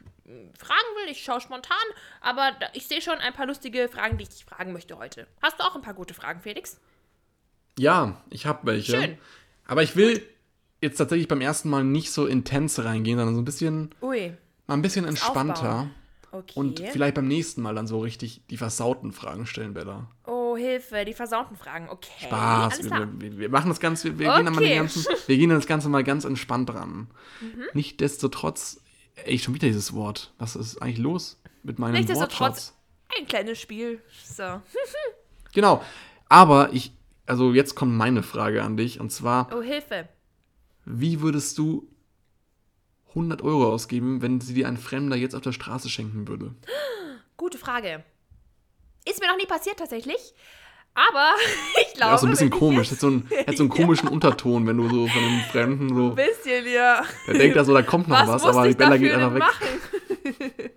[0.58, 1.10] fragen will.
[1.10, 1.76] Ich schaue spontan,
[2.20, 5.26] aber ich sehe schon ein paar lustige Fragen, die ich dich fragen möchte heute.
[5.40, 6.78] Hast du auch ein paar gute Fragen, Felix?
[7.78, 8.92] Ja, ich habe welche.
[8.92, 9.18] Schön.
[9.66, 10.22] Aber ich will
[10.82, 14.74] jetzt tatsächlich beim ersten Mal nicht so intens reingehen, sondern so ein bisschen, Ui, mal
[14.74, 15.52] ein bisschen entspannter.
[15.54, 15.94] aufbauen.
[16.38, 16.52] Okay.
[16.58, 20.08] Und vielleicht beim nächsten Mal dann so richtig die versauten Fragen stellen, Bella.
[20.26, 21.88] oh, Hilfe, die versauten Fragen.
[21.88, 22.26] Okay.
[22.26, 22.82] Spaß.
[22.84, 24.76] Wir, wir, wir machen das Ganze, wir, wir, gehen dann mal den Okay.
[24.76, 27.08] ganzen, wir gehen das Ganze mal ganz entspannt dran.
[27.40, 27.64] Mhm.
[27.74, 28.80] Nichtsdestotrotz,
[29.24, 30.32] ey, schon wieder dieses Wort.
[30.38, 32.74] Was ist eigentlich los mit meinem Nichtsdestotrotz- Wortschatz?
[33.18, 34.00] Ein kleines Spiel.
[34.24, 34.42] So.
[35.52, 35.82] Genau.
[36.28, 36.92] Aber ich,
[37.24, 39.00] also jetzt kommt meine Frage an dich.
[39.00, 40.06] Und zwar, Oh, Hilfe.
[40.84, 41.88] wie würdest du
[43.16, 46.54] 100 Euro ausgeben, wenn sie dir ein Fremder jetzt auf der Straße schenken würde?
[47.36, 48.04] Gute Frage.
[49.08, 50.34] Ist mir noch nie passiert tatsächlich.
[50.94, 51.30] Aber
[51.86, 52.12] ich glaube.
[52.12, 52.90] Ja, so ein bisschen komisch.
[52.90, 56.10] Hat so einen, hat so einen komischen Unterton, wenn du so von einem Fremden so.
[56.10, 57.04] Ein bisschen, ja.
[57.26, 59.40] Der denkt da so, da kommt noch Was, was, aber die Bella geht einfach weg.
[59.40, 59.66] machen?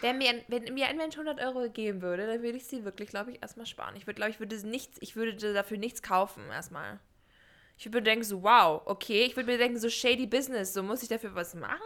[0.00, 2.84] wenn, mir, ein- wenn mir ein Mensch 100 Euro geben würde, dann würde ich sie
[2.84, 3.94] wirklich, glaube ich, erstmal sparen.
[3.96, 7.00] Ich würde, glaube ich, würde nichts, ich würde dafür nichts kaufen erstmal.
[7.80, 9.22] Ich würde mir denken so, wow, okay.
[9.24, 11.80] Ich würde mir denken so, shady Business, so muss ich dafür was machen?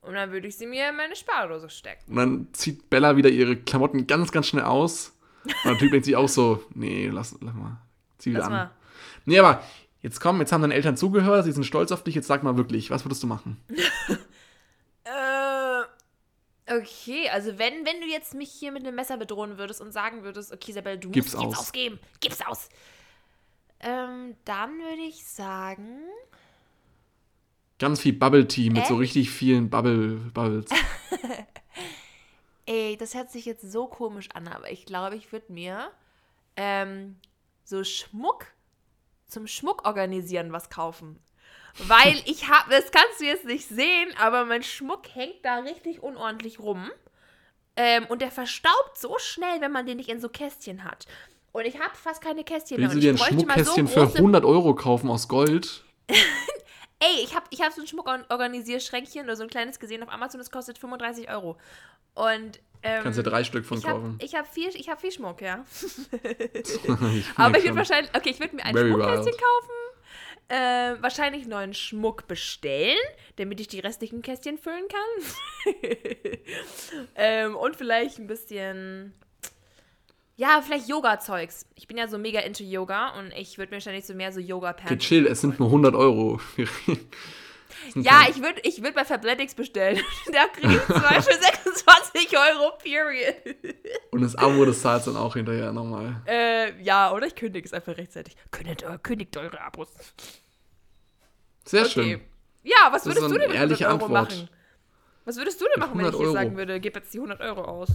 [0.00, 2.02] Und dann würde ich sie mir in meine Spardose stecken.
[2.08, 5.12] Und dann zieht Bella wieder ihre Klamotten ganz, ganz schnell aus.
[5.44, 7.76] Und der Typ denkt sich auch so, nee, lass, lass mal.
[8.16, 8.52] Zieh wieder Lass an.
[8.54, 8.70] mal.
[9.26, 9.62] Nee, aber
[10.00, 12.56] jetzt komm, jetzt haben deine Eltern zugehört, sie sind stolz auf dich, jetzt sag mal
[12.56, 13.60] wirklich, was würdest du machen?
[15.08, 19.92] Äh, okay, also wenn, wenn du jetzt mich hier mit einem Messer bedrohen würdest und
[19.92, 21.58] sagen würdest, okay, Isabel, du Gib's musst jetzt aus.
[21.66, 22.68] ausgeben, gib's aus.
[23.80, 26.00] Ähm, dann würde ich sagen,
[27.78, 29.02] Ganz viel Bubble Tea mit so Echt?
[29.02, 30.70] richtig vielen Bubble Bubbles.
[32.66, 35.90] ey, das hört sich jetzt so komisch an, aber ich glaube, ich würde mir
[36.56, 37.16] ähm,
[37.64, 38.46] so Schmuck
[39.26, 41.18] zum Schmuck organisieren was kaufen.
[41.78, 46.02] Weil ich habe, das kannst du jetzt nicht sehen, aber mein Schmuck hängt da richtig
[46.02, 46.90] unordentlich rum.
[47.76, 51.06] Ähm, und der verstaubt so schnell, wenn man den nicht in so Kästchen hat.
[51.56, 53.00] Und ich habe fast keine Kästchen Willst du mehr.
[53.00, 55.84] dir Und ein ich bräuchte mal so Schmuckkästchen für große 100 Euro kaufen aus Gold?
[56.98, 60.38] Ey, ich habe ich hab so ein Schmuckorganisierschränkchen oder so ein kleines gesehen auf Amazon,
[60.38, 61.56] das kostet 35 Euro.
[62.12, 64.18] Und ähm, Kannst ja drei Stück von ich habe kaufen.
[64.20, 65.64] ich hab viel, ich hab viel Schmuck, ja.
[66.12, 66.78] Ich
[67.36, 69.40] Aber ich würde wahrscheinlich, okay, ich würde mir ein Very Schmuckkästchen wild.
[69.40, 69.72] kaufen,
[70.48, 72.98] äh, wahrscheinlich neuen Schmuck bestellen,
[73.36, 75.74] damit ich die restlichen Kästchen füllen kann.
[77.14, 79.14] ähm, und vielleicht ein bisschen,
[80.36, 81.66] ja, vielleicht Yoga-Zeugs.
[81.74, 84.40] Ich bin ja so mega into Yoga und ich würde mir wahrscheinlich so mehr so
[84.40, 86.40] Yoga-Pants Okay, chill, es sind nur 100 Euro.
[87.94, 90.00] Ja, ich würde ich würd bei Fabletics bestellen.
[90.32, 93.34] da kriege ich zum Beispiel 26 Euro, period.
[94.10, 96.22] Und das Abo, das zahlst du dann auch hinterher nochmal.
[96.26, 98.34] äh, ja, oder ich kündige es einfach rechtzeitig.
[98.50, 99.88] Kündigt, kündigt eure Abos.
[101.64, 101.90] Sehr Okay.
[101.90, 102.20] schön.
[102.62, 104.30] Ja, was Das würdest du denn mit 100 ehrliche Euro Antwort.
[104.32, 104.48] machen?
[105.26, 106.32] Was würdest du denn machen, wenn ich 100 jetzt Euro.
[106.32, 107.88] sagen würde, gib jetzt die 100 Euro aus?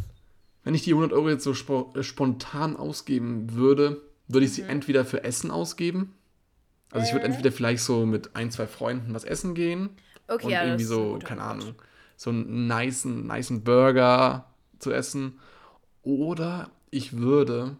[0.64, 4.46] Wenn ich die 100 Euro jetzt so spo äh, spontan ausgeben würde, würde Mhm.
[4.46, 6.14] ich sie entweder für Essen ausgeben.
[6.92, 9.92] Also ich würde entweder vielleicht so mit ein, zwei Freunden was essen gehen.
[10.28, 11.42] Okay, und ja, irgendwie so, keine.
[11.44, 11.76] Ahnung,
[12.18, 15.40] so einen nicen, nicen Burger zu essen.
[16.04, 17.78] Oder ich würde.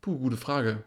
[0.00, 0.84] Puh, gute Frage.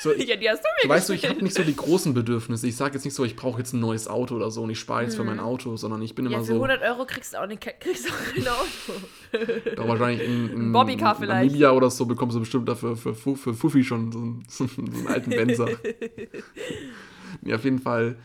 [0.00, 2.14] So, ich, Ja, die hast du mir weißt du, ich habe nicht so die großen
[2.14, 2.66] Bedürfnisse.
[2.68, 4.78] Ich sage jetzt nicht so, ich brauche jetzt ein neues Auto oder so und ich
[4.78, 6.26] spare jetzt für mein Auto, sondern ich bin.
[6.26, 6.62] Ja, immer für so.
[6.64, 9.70] 100 Euro kriegst du auch, nicht, kriegst du auch ein Auto.
[9.76, 11.46] Doch wahrscheinlich in, in Bobbycar vielleicht.
[11.46, 14.64] Namibia oder so bekommst du bestimmt dafür für, für, für Fuffi schon so einen, so
[14.64, 15.68] einen alten Benzer.
[17.42, 18.16] ja, auf jeden Fall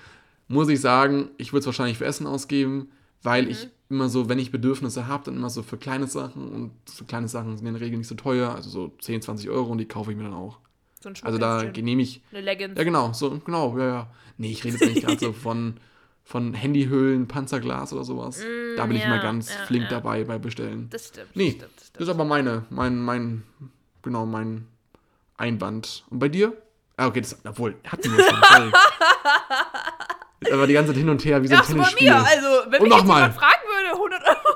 [0.47, 2.91] muss ich sagen, ich würde es wahrscheinlich für Essen ausgeben,
[3.23, 3.49] weil Mhm.
[3.51, 7.05] ich immer so, wenn ich Bedürfnisse habe, dann immer so für kleine Sachen und so
[7.05, 9.79] kleine Sachen sind in der Regel nicht so teuer, also so 10, 20 Euro und
[9.79, 10.59] die kaufe ich mir dann auch.
[10.99, 12.77] So ein Also da nehme ich, Eine Leggings.
[12.77, 14.07] ja genau, so, genau, ja, ja.
[14.37, 15.77] Nee, ich rede jetzt eigentlich gerade so von,
[16.23, 18.41] von Handyhüllen, Panzerglas oder sowas.
[18.75, 19.89] da bin ich ja, mal ganz ja, flink ja.
[19.89, 20.89] dabei bei Bestellen.
[20.89, 21.35] Das stimmt.
[21.35, 22.01] Nee, das stimmt, das stimmt.
[22.03, 23.43] ist aber meine, mein, mein,
[24.01, 24.67] genau, mein
[25.37, 26.03] Einwand.
[26.09, 26.53] Und bei dir?
[26.97, 28.41] Ah, okay, das, obwohl, hatten wir schon.
[28.49, 28.71] Sorry.
[30.41, 32.09] Ist aber die ganze Zeit hin und her wie so ein so bei Tennisspiel.
[32.09, 32.15] mir.
[32.15, 34.55] Also, wenn Und mich jetzt jemand fragen würde, 100 Euro.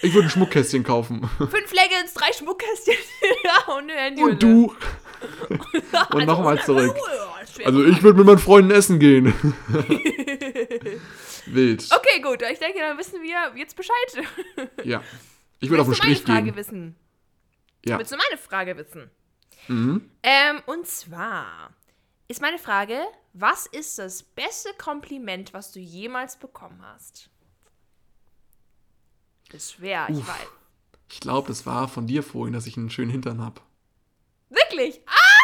[0.00, 1.28] Ich würde ein Schmuckkästchen kaufen.
[1.38, 2.96] Fünf Leggings, drei Schmuckkästchen
[3.44, 4.22] ja, und eine Handy.
[4.22, 4.74] Und du?
[6.12, 6.96] Und nochmal zurück.
[6.96, 9.26] Also, Also ich würde mit meinen Freunden essen gehen.
[11.46, 11.88] Wild.
[11.94, 12.42] okay, gut.
[12.50, 14.26] Ich denke, dann wissen wir jetzt Bescheid.
[14.84, 15.02] Ja.
[15.60, 16.56] Ich würde auf den du meine Strich Frage gehen.
[16.56, 16.96] wissen?
[17.86, 17.96] Ja.
[17.98, 19.10] Willst du meine Frage wissen?
[19.68, 20.10] Mhm.
[20.22, 21.70] Ähm, und zwar
[22.28, 22.98] ist meine Frage,
[23.32, 27.30] was ist das beste Kompliment, was du jemals bekommen hast?
[29.54, 30.28] Ist schwer, ich Uff.
[30.28, 30.46] weiß.
[31.10, 33.62] Ich glaube, das war von dir vorhin, dass ich einen schönen Hintern habe.
[34.50, 35.00] Wirklich?
[35.06, 35.34] Ah!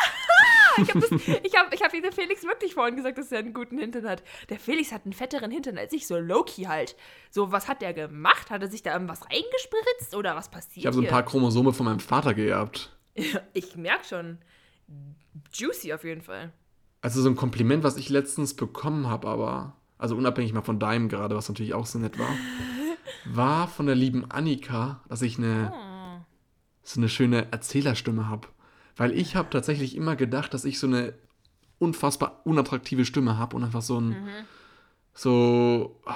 [0.78, 1.04] Ich habe
[1.42, 4.22] ich hab, ich hab dem Felix wirklich vorhin gesagt, dass er einen guten Hintern hat.
[4.48, 6.96] Der Felix hat einen fetteren Hintern als ich, so Loki halt.
[7.30, 8.50] So, was hat der gemacht?
[8.50, 10.76] Hat er sich da irgendwas reingespritzt oder was passiert?
[10.78, 12.96] Ich habe so ein paar Chromosome von meinem Vater geerbt.
[13.52, 14.38] Ich merke schon.
[15.52, 16.52] Juicy auf jeden Fall.
[17.02, 21.08] Also so ein Kompliment, was ich letztens bekommen habe, aber, also unabhängig mal von deinem
[21.08, 22.30] gerade, was natürlich auch so nett war,
[23.24, 26.24] war von der lieben Annika, dass ich eine, oh.
[26.82, 28.48] so eine schöne Erzählerstimme habe.
[29.00, 31.14] Weil ich habe tatsächlich immer gedacht, dass ich so eine
[31.78, 34.28] unfassbar unattraktive Stimme habe und einfach so ein, mhm.
[35.14, 36.12] so, oh,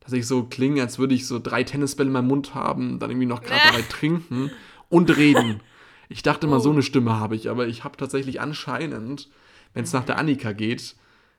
[0.00, 3.08] dass ich so klinge, als würde ich so drei Tennisbälle in meinem Mund haben, dann
[3.08, 4.50] irgendwie noch gerade dabei trinken
[4.90, 5.62] und reden.
[6.10, 6.58] Ich dachte mal, oh.
[6.58, 9.30] so eine Stimme habe ich, aber ich habe tatsächlich anscheinend,
[9.72, 10.00] wenn es mhm.
[10.00, 10.96] nach der Annika geht,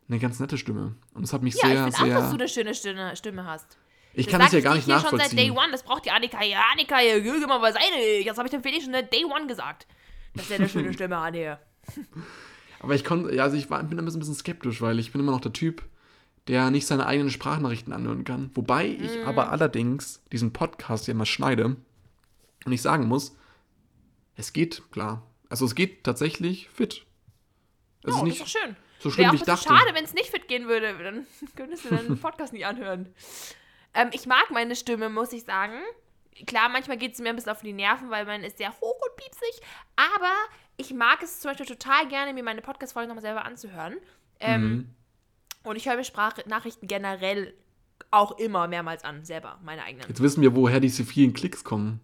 [0.09, 0.95] eine ganz nette Stimme.
[1.13, 2.17] Und es hat mich ja, sehr, ich sehr.
[2.17, 3.77] Auch, dass du eine schöne Stimme, Stimme hast.
[4.15, 5.19] Ich das kann es ja gar nicht nachvollziehen.
[5.19, 6.43] schon seit Day One, das braucht die Annika.
[6.43, 7.95] Ja, Annika, ja, geh mal beiseite.
[8.23, 9.85] Jetzt habe ich dem Felix schon seit Day One gesagt.
[10.33, 11.59] Das ist ja eine schöne Stimme, Anne.
[12.79, 15.31] Aber ich konnte, ja, also ich war, bin ein bisschen skeptisch, weil ich bin immer
[15.31, 15.83] noch der Typ,
[16.47, 18.51] der nicht seine eigenen Sprachnachrichten anhören kann.
[18.53, 19.27] Wobei ich mm.
[19.27, 21.77] aber allerdings diesen Podcast ja immer schneide
[22.65, 23.35] und ich sagen muss,
[24.35, 25.25] es geht klar.
[25.49, 27.05] Also es geht tatsächlich fit.
[28.03, 28.75] Es oh, ist nicht ist doch schön.
[28.99, 29.69] so schlimm, wie ich dachte.
[29.69, 30.97] schade, wenn es nicht fit gehen würde.
[31.01, 33.13] Dann könntest du deinen Podcast nicht anhören.
[33.93, 35.75] Ähm, ich mag meine Stimme, muss ich sagen
[36.45, 38.99] klar, manchmal geht es mir ein bisschen auf die Nerven, weil man ist sehr hoch
[39.01, 39.61] und piepsig.
[39.95, 40.33] Aber
[40.77, 43.97] ich mag es zum Beispiel total gerne, mir meine Podcast-Folgen nochmal selber anzuhören.
[44.39, 44.89] Ähm, mhm.
[45.63, 47.53] Und ich höre mir Sprachnachrichten generell
[48.11, 50.07] auch immer mehrmals an, selber, meine eigenen.
[50.07, 51.99] Jetzt wissen wir, woher diese vielen Klicks kommen.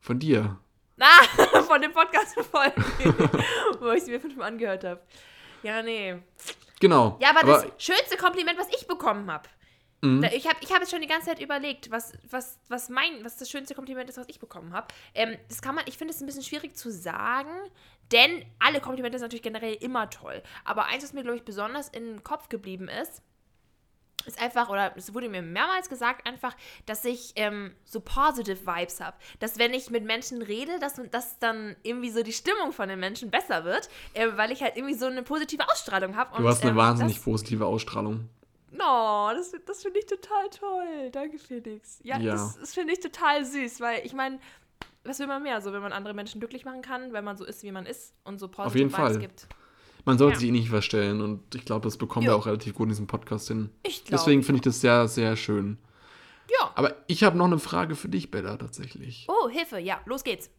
[0.00, 0.58] Von dir.
[1.00, 2.84] Ah, von dem Podcast-Folgen,
[3.80, 5.00] wo ich sie mir fünfmal angehört habe.
[5.64, 6.14] Ja, nee.
[6.78, 7.18] Genau.
[7.20, 9.48] Ja, aber, aber das schönste Kompliment, was ich bekommen habe,
[10.04, 10.24] Mhm.
[10.24, 13.36] Ich habe ich hab jetzt schon die ganze Zeit überlegt, was, was, was mein, was
[13.36, 14.88] das schönste Kompliment ist, was ich bekommen habe.
[15.14, 17.50] Ähm, das kann man, ich finde es ein bisschen schwierig zu sagen,
[18.12, 20.42] denn alle Komplimente sind natürlich generell immer toll.
[20.64, 23.22] Aber eins, was mir, glaube ich, besonders im Kopf geblieben ist,
[24.26, 29.00] ist einfach, oder es wurde mir mehrmals gesagt, einfach, dass ich ähm, so positive Vibes
[29.00, 29.16] habe.
[29.38, 33.00] Dass wenn ich mit Menschen rede, dass, dass dann irgendwie so die Stimmung von den
[33.00, 36.38] Menschen besser wird, äh, weil ich halt irgendwie so eine positive Ausstrahlung habe.
[36.38, 38.28] Du hast eine ähm, wahnsinnig positive Ausstrahlung.
[38.74, 41.10] Oh, das, das finde ich total toll.
[41.12, 42.00] Danke, Felix.
[42.02, 42.32] Ja, ja.
[42.32, 44.38] das, das finde ich total süß, weil ich meine,
[45.04, 45.60] was will man mehr?
[45.60, 48.14] So, wenn man andere Menschen glücklich machen kann, wenn man so ist, wie man ist
[48.24, 49.18] und so positive Auf jeden Fall.
[49.18, 49.46] gibt.
[50.04, 50.40] Man sollte ja.
[50.40, 52.32] sich eh nicht verstellen und ich glaube, das bekommen jo.
[52.32, 53.70] wir auch relativ gut in diesem Podcast hin.
[53.82, 54.20] Ich glaube.
[54.20, 55.78] Deswegen finde ich das sehr, sehr schön.
[56.50, 56.72] Ja.
[56.74, 59.26] Aber ich habe noch eine Frage für dich, Bella, tatsächlich.
[59.28, 60.50] Oh, Hilfe, ja, los geht's.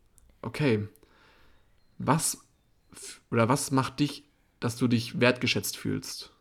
[0.42, 0.88] Okay.
[1.98, 2.40] Was
[3.30, 4.24] oder was macht dich,
[4.60, 6.35] dass du dich wertgeschätzt fühlst?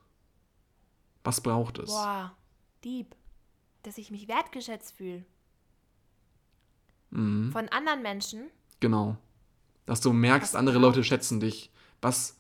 [1.24, 1.90] Was braucht es?
[1.90, 2.37] Boah,
[2.84, 3.14] deep.
[3.82, 5.24] Dass ich mich wertgeschätzt fühle.
[7.10, 7.50] Mhm.
[7.52, 8.50] Von anderen Menschen.
[8.80, 9.16] Genau.
[9.87, 11.70] Dass du merkst, was andere Leute schätzen dich.
[12.00, 12.38] Was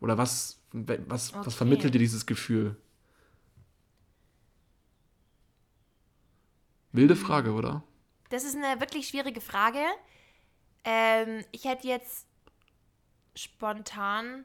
[0.00, 1.46] oder was, was, okay.
[1.46, 2.76] was vermittelt dir dieses Gefühl?
[6.92, 7.18] Wilde mhm.
[7.18, 7.84] Frage, oder?
[8.30, 9.82] Das ist eine wirklich schwierige Frage.
[10.84, 12.26] Ähm, ich hätte jetzt
[13.34, 14.44] spontan.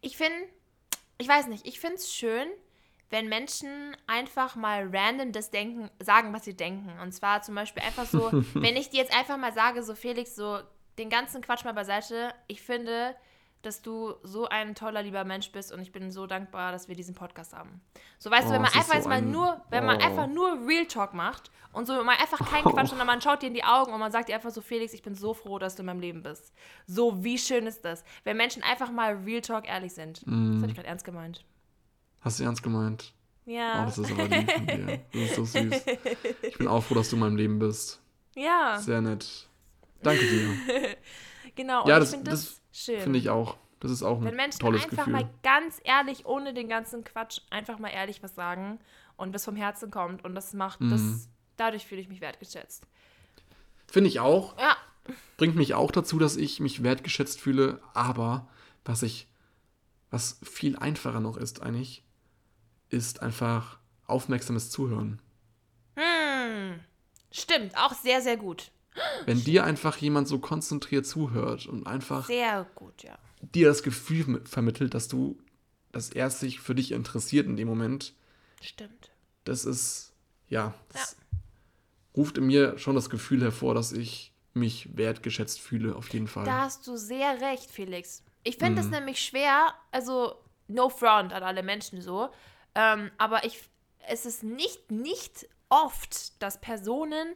[0.00, 0.36] Ich finde,
[1.18, 2.48] ich weiß nicht, ich finde es schön,
[3.10, 6.92] wenn Menschen einfach mal random das denken, sagen, was sie denken.
[7.00, 10.34] Und zwar zum Beispiel einfach so, wenn ich dir jetzt einfach mal sage, so Felix,
[10.34, 10.58] so
[10.98, 13.14] den ganzen Quatsch mal beiseite, ich finde,
[13.66, 16.94] dass du so ein toller, lieber Mensch bist und ich bin so dankbar, dass wir
[16.94, 17.80] diesen Podcast haben.
[18.18, 19.86] So weißt oh, du, wenn man einfach so jetzt mal nur, wenn oh.
[19.86, 23.42] man einfach nur Real Talk macht und so man einfach keinen Quatsch, sondern man schaut
[23.42, 25.58] dir in die Augen und man sagt dir einfach so, Felix, ich bin so froh,
[25.58, 26.52] dass du in meinem Leben bist.
[26.86, 28.04] So, wie schön ist das?
[28.24, 30.26] Wenn Menschen einfach mal Real Talk ehrlich sind.
[30.26, 30.52] Mm.
[30.52, 31.44] Das habe ich gerade ernst gemeint.
[32.20, 33.12] Hast du ernst gemeint?
[33.46, 33.82] Ja.
[33.82, 35.00] Oh, das ist aber lieb von dir.
[35.12, 35.74] Das ist so süß.
[36.42, 38.00] Ich bin auch froh, dass du in meinem Leben bist.
[38.34, 38.78] Ja.
[38.80, 39.48] Sehr nett.
[40.02, 40.96] Danke dir.
[41.54, 43.00] genau, ja, das, ich das, das Schön.
[43.00, 43.56] Finde ich auch.
[43.78, 45.12] Das ist auch ein Wenn Menschen tolles einfach Gefühl.
[45.12, 48.80] mal ganz ehrlich, ohne den ganzen Quatsch, einfach mal ehrlich was sagen
[49.16, 50.90] und das vom Herzen kommt und das macht, mhm.
[50.90, 52.84] das, dadurch fühle ich mich wertgeschätzt.
[53.86, 54.58] Finde ich auch.
[54.58, 54.76] Ja.
[55.36, 58.48] Bringt mich auch dazu, dass ich mich wertgeschätzt fühle, aber
[58.84, 59.28] was ich,
[60.10, 62.02] was viel einfacher noch ist eigentlich,
[62.88, 65.20] ist einfach aufmerksames Zuhören.
[65.96, 66.80] Hm.
[67.30, 68.70] Stimmt, auch sehr, sehr gut.
[69.26, 73.18] Wenn dir einfach jemand so konzentriert zuhört und einfach sehr gut, ja.
[73.40, 75.38] dir das Gefühl vermittelt, dass du,
[75.92, 78.14] dass er sich für dich interessiert in dem Moment.
[78.60, 79.10] Stimmt.
[79.44, 80.12] Das ist,
[80.48, 81.38] ja, das ja.
[82.16, 86.44] ruft in mir schon das Gefühl hervor, dass ich mich wertgeschätzt fühle, auf jeden Fall.
[86.44, 88.22] Da hast du sehr recht, Felix.
[88.44, 88.92] Ich finde es mhm.
[88.92, 90.36] nämlich schwer, also
[90.68, 92.30] no front an alle Menschen so,
[92.74, 93.68] ähm, aber ich,
[94.08, 97.34] es ist nicht, nicht oft, dass Personen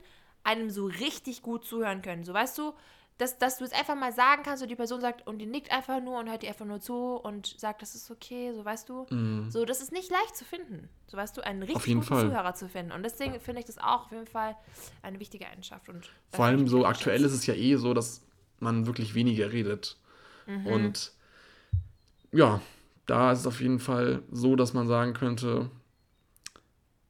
[0.48, 2.24] einem so richtig gut zuhören können.
[2.24, 2.72] So weißt du,
[3.18, 5.72] dass, dass du es einfach mal sagen kannst und die Person sagt und die nickt
[5.72, 8.88] einfach nur und hört dir einfach nur zu und sagt, das ist okay, so weißt
[8.88, 9.06] du.
[9.10, 9.50] Mhm.
[9.50, 10.88] So, das ist nicht leicht zu finden.
[11.08, 12.26] So weißt du, einen richtig guten Fall.
[12.26, 12.92] Zuhörer zu finden.
[12.92, 14.56] Und deswegen finde ich das auch auf jeden Fall
[15.02, 15.88] eine wichtige Eigenschaft.
[15.88, 18.22] Und Vor allem so aktuell ist es ja eh so, dass
[18.60, 19.96] man wirklich weniger redet.
[20.46, 20.66] Mhm.
[20.66, 21.12] Und
[22.30, 22.60] ja,
[23.06, 25.70] da ist es auf jeden Fall so, dass man sagen könnte,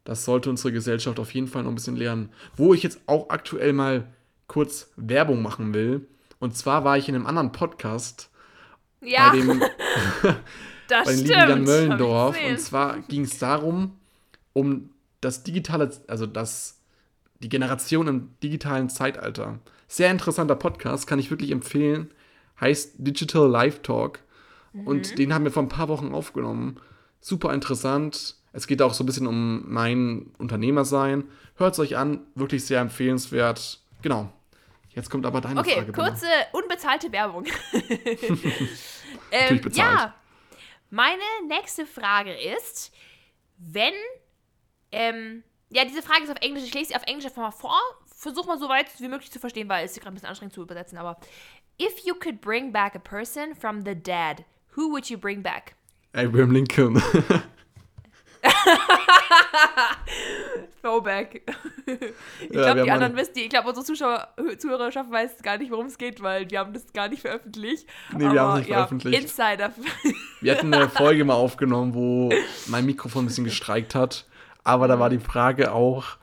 [0.09, 2.31] das sollte unsere Gesellschaft auf jeden Fall noch ein bisschen lernen.
[2.57, 4.09] Wo ich jetzt auch aktuell mal
[4.47, 6.09] kurz Werbung machen will.
[6.39, 8.31] Und zwar war ich in einem anderen Podcast
[9.03, 9.61] Ja, bei dem,
[10.89, 11.29] das bei dem stimmt.
[11.29, 12.39] lieben Jan Möllendorf.
[12.43, 13.99] Und zwar ging es darum,
[14.55, 14.89] um
[15.21, 16.81] das digitale, also das,
[17.43, 19.59] die Generation im digitalen Zeitalter.
[19.89, 22.11] Sehr interessanter Podcast, kann ich wirklich empfehlen.
[22.59, 24.21] Heißt Digital Live Talk.
[24.73, 24.87] Mhm.
[24.87, 26.81] Und den haben wir vor ein paar Wochen aufgenommen.
[27.21, 28.37] Super interessant.
[28.59, 31.25] Es geht auch so ein bisschen um mein Unternehmersein.
[31.55, 33.81] Hört es euch an, wirklich sehr empfehlenswert.
[34.03, 34.33] Genau.
[34.91, 35.93] Jetzt kommt aber deine Okay, Frage.
[35.93, 36.09] Bella.
[36.09, 37.45] kurze, unbezahlte Werbung.
[39.31, 39.61] ähm.
[39.73, 40.13] Ja,
[40.91, 42.93] meine nächste Frage ist,
[43.59, 43.95] wenn,
[44.91, 47.79] ähm, ja, diese Frage ist auf Englisch, ich lese sie auf Englisch einfach mal vor,
[48.07, 50.55] versuch mal so weit wie möglich zu verstehen, weil es ist gerade ein bisschen anstrengend
[50.55, 51.17] zu übersetzen, aber
[51.81, 54.45] if you could bring back a person from the dead,
[54.75, 55.77] who would you bring back?
[56.13, 57.01] Abraham Lincoln.
[60.83, 61.43] Throwback.
[61.87, 65.59] ich Ja, glaube, die haben anderen wissen, die, ich glaube, unsere Zuschauer, Zuhörerschaft weiß gar
[65.59, 67.87] nicht, worum es geht, weil wir haben das gar nicht veröffentlicht.
[68.13, 69.23] Nee, wir Aber, haben's nicht ja, veröffentlicht.
[69.23, 69.73] Insider.
[70.41, 72.31] Wir hatten eine Folge mal aufgenommen, wo
[72.69, 74.25] mein Mikrofon ein bisschen gestreikt hat.
[74.63, 76.17] Aber da war die Frage auch,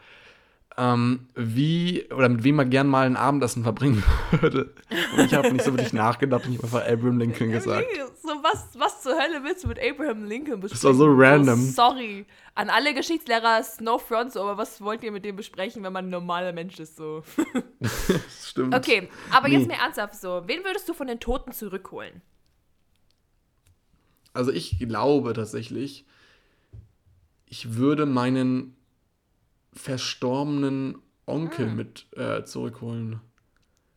[0.78, 4.04] ähm, wie oder mit wem man gern mal ein Abendessen verbringen
[4.42, 4.74] würde.
[5.18, 7.88] Und ich habe nicht so wirklich nachgedacht und ich habe einfach Abraham Lincoln gesagt.
[8.22, 10.84] So, was, was zur Hölle willst du mit Abraham Lincoln besprechen?
[10.88, 11.62] war so random.
[11.62, 12.26] sorry.
[12.56, 16.06] An alle Geschichtslehrer, no front, so, aber was wollt ihr mit dem besprechen, wenn man
[16.06, 16.96] ein normaler Mensch ist?
[16.98, 17.24] So.
[17.80, 18.74] Das stimmt.
[18.76, 19.68] Okay, aber jetzt Nee.
[19.68, 20.44] mehr ernsthaft so.
[20.46, 22.22] Wen würdest du von den Toten zurückholen?
[24.34, 26.06] Also ich glaube tatsächlich,
[27.48, 28.76] ich würde meinen
[29.76, 33.20] verstorbenen Onkel mit äh, zurückholen.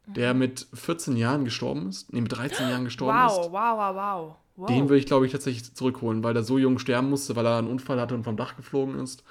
[0.06, 2.12] Der mit 14 Jahren gestorben ist.
[2.14, 3.52] Nee, mit 13 Jahren gestorben Wow, ist.
[3.52, 4.36] wow, wow, wow.
[4.56, 4.66] wow.
[4.66, 7.58] Den würde ich, glaube ich, tatsächlich zurückholen, weil der so jung sterben musste, weil er
[7.58, 9.22] einen Unfall hatte und vom Dach geflogen ist.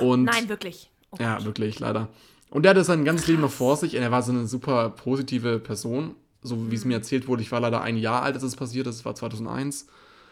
[0.00, 0.90] Und Nein, wirklich.
[1.10, 2.08] Oh ja, wirklich, leider.
[2.48, 4.88] Und der hatte sein ganzes Leben noch vor sich und er war so eine super
[4.88, 6.14] positive Person.
[6.40, 6.88] So wie es Mhm.
[6.88, 9.14] mir erzählt wurde, ich war leider ein Jahr alt, als es passiert ist, es war
[9.14, 9.86] 2001.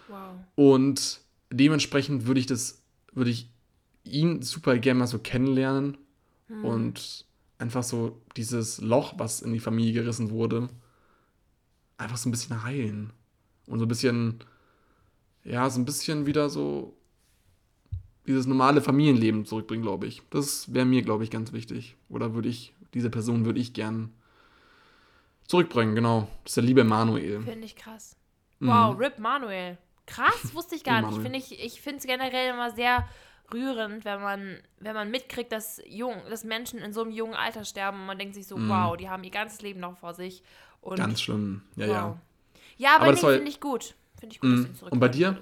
[0.08, 0.18] Wow.
[0.54, 3.50] Und dementsprechend würde ich das, würde ich
[4.04, 5.98] ihn super gerne mal so kennenlernen
[6.48, 6.64] Hm.
[6.64, 7.26] und
[7.58, 10.68] einfach so dieses Loch, was in die Familie gerissen wurde,
[11.96, 13.12] einfach so ein bisschen heilen.
[13.66, 14.40] Und so ein bisschen,
[15.42, 16.94] ja, so ein bisschen wieder so
[18.26, 20.22] dieses normale Familienleben zurückbringen, glaube ich.
[20.30, 21.96] Das wäre mir, glaube ich, ganz wichtig.
[22.08, 24.12] Oder würde ich, diese Person würde ich gern
[25.46, 26.28] zurückbringen, genau.
[26.42, 27.42] Das ist der liebe Manuel.
[27.42, 28.16] Finde ich krass.
[28.58, 28.68] Mhm.
[28.68, 29.78] Wow, Rip Manuel.
[30.06, 31.22] Krass, wusste ich gar nicht.
[31.22, 33.08] Finde ich ich finde es generell immer sehr
[33.52, 37.64] rührend, wenn man, wenn man mitkriegt, dass, jung, dass Menschen in so einem jungen Alter
[37.64, 40.42] sterben und man denkt sich so, wow, die haben ihr ganzes Leben noch vor sich.
[40.80, 40.96] Und.
[40.96, 41.62] Ganz schlimm.
[41.76, 41.92] Ja, wow.
[41.94, 42.16] ja.
[42.76, 43.94] Ja, aber, Aber das soll- finde ich gut.
[44.18, 44.64] Finde ich gut, dass Mhm.
[44.64, 45.38] du ihn zurück Und bei dir?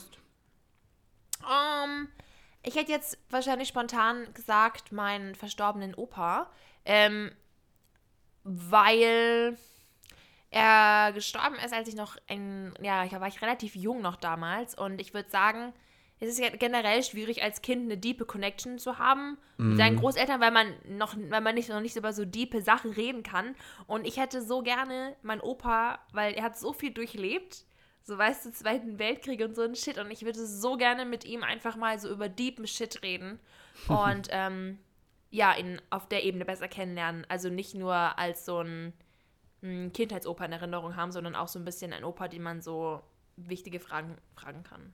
[1.43, 2.09] Um,
[2.63, 6.51] ich hätte jetzt wahrscheinlich spontan gesagt, meinen verstorbenen Opa.
[6.85, 7.33] Ähm,
[8.45, 9.57] weil
[10.51, 14.75] er gestorben ist, als ich noch ein, ja, da war ich relativ jung noch damals
[14.77, 15.73] und ich würde sagen,
[16.23, 20.41] es ist ja generell schwierig, als Kind eine diepe Connection zu haben mit seinen Großeltern,
[20.41, 23.57] weil man noch, weil man nicht, noch nicht über so diepe Sachen reden kann.
[23.89, 27.65] Und ich hätte so gerne meinen Opa, weil er hat so viel durchlebt,
[28.05, 29.99] so weißt du, Zweiten Weltkrieg und so ein Shit.
[29.99, 33.41] Und ich würde so gerne mit ihm einfach mal so über deepen Shit reden.
[33.89, 34.79] Und ähm,
[35.31, 37.27] ja, ihn auf der Ebene besser kennenlernen.
[37.29, 38.93] Also nicht nur als so ein,
[39.63, 43.03] ein Kindheitsopa in Erinnerung haben, sondern auch so ein bisschen ein Opa, den man so
[43.37, 44.93] wichtige Fragen fragen kann.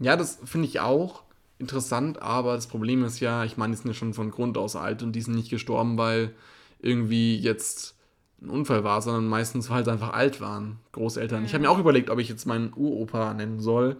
[0.00, 1.22] Ja, das finde ich auch
[1.58, 4.76] interessant, aber das Problem ist ja, ich meine, die sind ja schon von Grund aus
[4.76, 6.34] alt und die sind nicht gestorben, weil
[6.80, 7.96] irgendwie jetzt
[8.40, 11.44] ein Unfall war, sondern meistens weil sie einfach alt waren, Großeltern.
[11.44, 13.96] Ich habe mir auch überlegt, ob ich jetzt meinen Uropa nennen soll,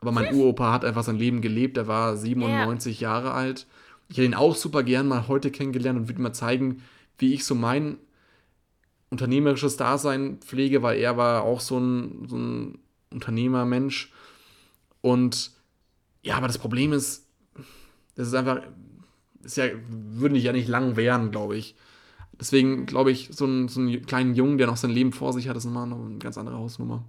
[0.00, 3.66] aber mein Uropa hat einfach sein Leben gelebt, er war 97 Jahre alt.
[4.08, 6.82] Ich hätte ihn auch super gern mal heute kennengelernt und würde mal zeigen,
[7.18, 7.98] wie ich so mein
[9.10, 12.78] unternehmerisches Dasein pflege, weil er war auch so ein, so ein
[13.10, 14.12] Unternehmermensch.
[15.02, 15.50] Und
[16.22, 17.26] ja, aber das Problem ist,
[18.14, 18.62] das ist einfach,
[19.42, 21.74] ist ja, würde ich ja nicht lang währen, glaube ich.
[22.32, 25.48] Deswegen glaube ich, so einen, so einen kleinen Jungen, der noch sein Leben vor sich
[25.48, 27.04] hat, ist immer noch eine ganz andere Hausnummer.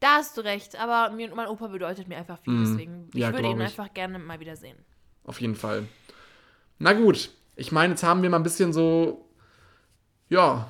[0.00, 2.64] Da hast du recht, aber mir, mein Opa bedeutet mir einfach viel, Mhm.
[2.64, 3.66] deswegen ich Ja, würde glaub ihn ich.
[3.66, 4.76] einfach gerne mal wieder sehen.
[5.24, 5.86] Auf jeden Fall.
[6.78, 9.28] Na gut, ich meine, jetzt haben wir mal ein bisschen so
[10.28, 10.68] ja,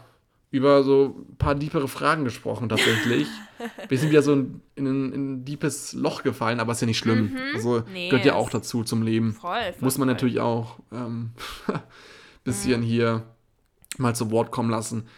[0.53, 3.27] über so ein paar diepere Fragen gesprochen tatsächlich.
[3.89, 6.87] Wir sind wieder so in, in, ein- in ein deepes Loch gefallen, aber ist ja
[6.87, 7.37] nicht schlimm.
[7.55, 7.85] Also Mhm.
[7.93, 9.33] Nee, gehört ja auch dazu zum Leben.
[9.33, 10.15] Voll, voll Muss man voll.
[10.15, 11.31] natürlich auch ähm,
[12.45, 12.85] bisschen Mhm.
[12.85, 13.23] hier
[13.99, 15.09] mal zu Wort kommen lassen.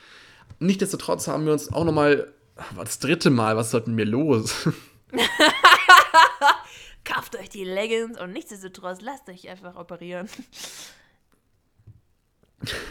[0.61, 2.32] Nichtsdestotrotz haben wir uns auch noch mal
[2.76, 4.68] das dritte Mal, was ist heute mit mir los?
[7.05, 10.28] Kauft euch die Leggings und nichtsdestotrotz lasst euch einfach operieren.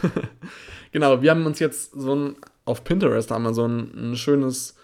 [0.92, 4.74] genau, wir haben uns jetzt so ein, auf Pinterest haben wir so ein, ein schönes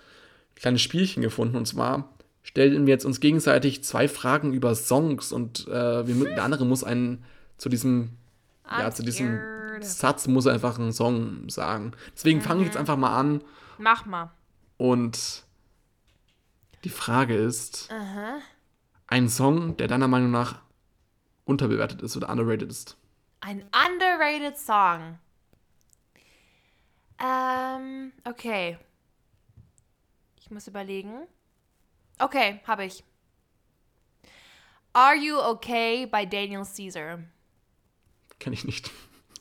[0.57, 1.57] kleines Spielchen gefunden.
[1.57, 2.09] Und zwar
[2.43, 6.85] stellen wir jetzt uns gegenseitig zwei Fragen über Songs und äh, wir, der andere muss
[6.85, 7.25] einen
[7.59, 8.11] zu diesem,
[8.71, 9.85] ja, zu diesem scared.
[9.85, 11.93] Satz muss er einfach einen Song sagen.
[12.15, 12.71] Deswegen fange ich Mhm.
[12.73, 13.43] jetzt einfach mal an
[13.79, 14.31] Mach mal.
[14.77, 15.45] und
[16.85, 18.39] die Frage ist, Aha.
[19.07, 20.57] ein Song, der deiner Meinung nach
[21.45, 22.97] unterbewertet ist oder underrated ist.
[23.41, 25.19] Ein underrated Song.
[27.19, 28.79] Ähm, okay.
[30.41, 31.27] Ich muss überlegen.
[32.19, 33.03] Okay, habe ich.
[34.93, 37.21] Are You Okay by Daniel Caesar.
[38.39, 38.91] Kenne ich nicht.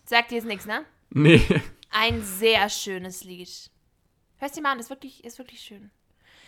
[0.06, 0.86] Sagt dir jetzt nichts, ne?
[1.10, 1.44] Nee.
[1.90, 3.72] Ein sehr schönes Lied.
[4.38, 5.92] Hörst du mal an, ist wirklich, ist wirklich schön.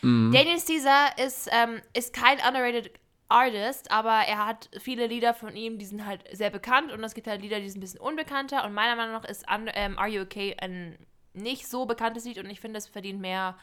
[0.01, 0.31] Mhm.
[0.31, 2.91] Daniel Caesar ist, ähm, ist kein underrated
[3.31, 7.13] Artist, aber er hat viele Lieder von ihm, die sind halt sehr bekannt und es
[7.13, 10.07] gibt halt Lieder, die sind ein bisschen unbekannter und meiner Meinung nach ist ähm, Are
[10.09, 10.97] You Okay ein
[11.33, 13.57] nicht so bekanntes Lied und ich finde, es verdient mehr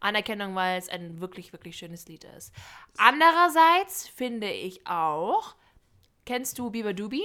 [0.00, 2.52] Anerkennung, weil es ein wirklich, wirklich schönes Lied ist.
[2.96, 5.54] Andererseits finde ich auch,
[6.24, 7.24] kennst du Biba Doobie?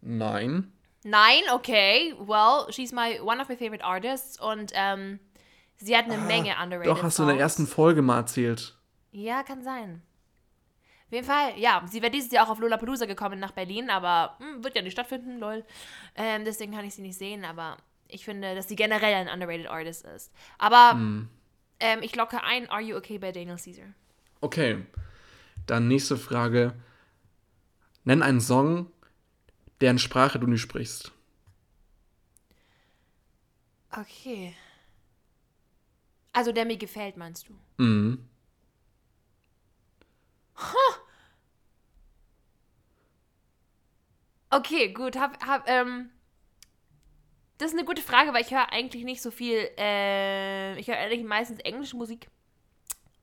[0.00, 0.72] Nein.
[1.04, 2.14] Nein, okay.
[2.18, 5.18] Well, she's my one of my favorite artists und ähm,
[5.76, 7.42] sie hat eine Menge underrated Ah, Doch, hast du in der Songs.
[7.42, 8.76] ersten Folge mal erzählt.
[9.10, 10.02] Ja, kann sein.
[11.08, 14.36] Auf jeden Fall, ja, sie wäre dieses Jahr auch auf Lollapalooza gekommen nach Berlin, aber
[14.40, 15.64] hm, wird ja nicht stattfinden, lol.
[16.14, 17.78] Ähm, deswegen kann ich sie nicht sehen, aber
[18.08, 20.30] ich finde, dass sie generell ein underrated Artist ist.
[20.58, 21.30] Aber Hm.
[21.80, 23.86] ähm, ich locke ein Are You Okay bei Daniel Caesar.
[24.42, 24.84] Okay.
[25.66, 26.74] Dann nächste Frage.
[28.04, 28.90] Nenn einen Song,
[29.80, 31.12] deren Sprache du nicht sprichst.
[33.90, 34.54] Okay.
[36.34, 37.58] Also der mir gefällt, meinst du?
[37.82, 38.28] Mhm.
[44.50, 45.16] Okay, gut.
[45.16, 46.10] Hab, hab, ähm,
[47.58, 50.96] das ist eine gute Frage, weil ich höre eigentlich nicht so viel, äh, ich höre
[50.96, 52.28] eigentlich meistens englische Musik.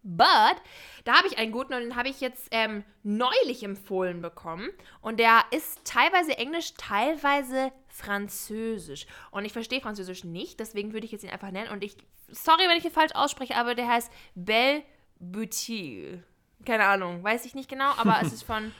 [0.03, 0.61] But,
[1.03, 4.69] da habe ich einen guten und den habe ich jetzt ähm, neulich empfohlen bekommen.
[5.01, 9.07] Und der ist teilweise Englisch, teilweise Französisch.
[9.31, 11.71] Und ich verstehe Französisch nicht, deswegen würde ich jetzt ihn einfach nennen.
[11.71, 11.97] Und ich,
[12.29, 14.83] sorry, wenn ich ihn falsch ausspreche, aber der heißt Belle
[15.19, 16.19] Boutique.
[16.65, 18.71] Keine Ahnung, weiß ich nicht genau, aber es ist von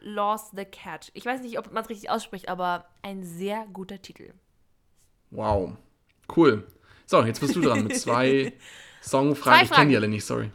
[0.00, 1.10] Lost the Cat.
[1.14, 4.32] Ich weiß nicht, ob man es richtig ausspricht, aber ein sehr guter Titel.
[5.30, 5.76] Wow.
[6.34, 6.66] Cool.
[7.06, 8.52] So, jetzt bist du dran mit zwei
[9.02, 9.58] Songfragen.
[9.58, 10.50] Zwei Ich kenne die alle nicht, sorry.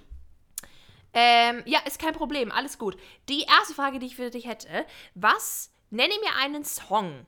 [1.14, 2.98] Ähm, ja, ist kein Problem, alles gut.
[3.30, 7.28] Die erste Frage, die ich für dich hätte, was, nenne mir einen Song,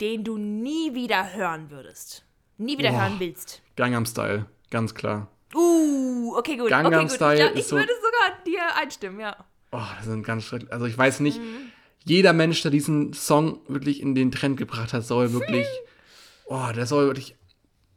[0.00, 2.24] den du nie wieder hören würdest.
[2.56, 3.02] Nie wieder Boah.
[3.02, 3.60] hören willst.
[3.76, 5.28] Gangnam Style, ganz klar.
[5.54, 6.68] Uh, okay, gut.
[6.68, 7.12] Gangnam okay, gut.
[7.12, 9.36] Style ich glaub, ich so- würde sogar dir einstimmen, ja.
[9.72, 10.72] Oh, das sind ganz schrecklich.
[10.72, 11.40] Also ich weiß nicht,
[12.04, 15.66] jeder Mensch, der diesen Song wirklich in den Trend gebracht hat, soll wirklich.
[16.46, 17.36] Oh, der soll wirklich.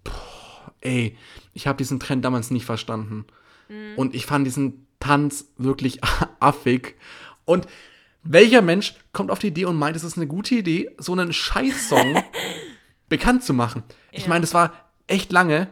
[0.04, 1.16] Boah, ey,
[1.54, 3.26] ich habe diesen Trend damals nicht verstanden.
[3.98, 6.00] Und ich fand diesen Tanz wirklich
[6.40, 6.96] affig.
[7.46, 7.68] Und
[8.24, 11.32] welcher Mensch kommt auf die Idee und meint, es ist eine gute Idee, so einen
[11.32, 12.24] Scheiß-Song
[13.10, 13.84] bekannt zu machen?
[14.12, 14.74] Ich meine, das war
[15.06, 15.70] echt lange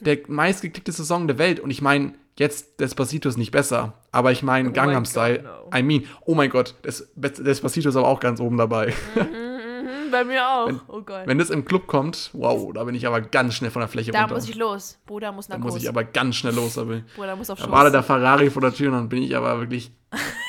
[0.00, 1.60] der meistgeklickteste Song der Welt.
[1.60, 3.94] Und ich meine, jetzt Despacito ist nicht besser.
[4.10, 5.70] Aber ich meine, Gangnam God, Style, no.
[5.76, 8.92] I mean, oh mein Gott, Des Despacito ist aber auch ganz oben dabei.
[9.14, 10.70] Hm, bei mir auch.
[10.88, 11.22] oh Gott.
[11.26, 14.10] Wenn das im Club kommt, wow, da bin ich aber ganz schnell von der Fläche
[14.12, 14.34] da runter.
[14.34, 14.98] muss ich los.
[15.06, 16.74] Bruder muss nach da muss ich aber ganz schnell los.
[16.74, 19.22] Da, bin, Bruder muss auf da war der Ferrari vor der Tür und dann bin
[19.22, 19.90] ich aber wirklich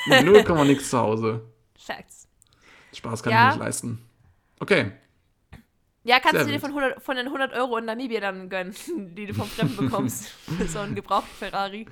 [0.06, 1.40] mit 0, nix zu Hause.
[1.78, 2.28] Facts.
[2.94, 3.48] Spaß kann Ja.
[3.48, 3.98] ich nicht leisten.
[4.60, 4.92] Okay,
[6.06, 8.74] Ja, kannst Sehr du dir von, 100, von den 100 Euro in Namibia dann gönnen,
[9.14, 10.30] die du vom Fremden bekommst.
[10.68, 11.86] so ein gebrauchten Ferrari.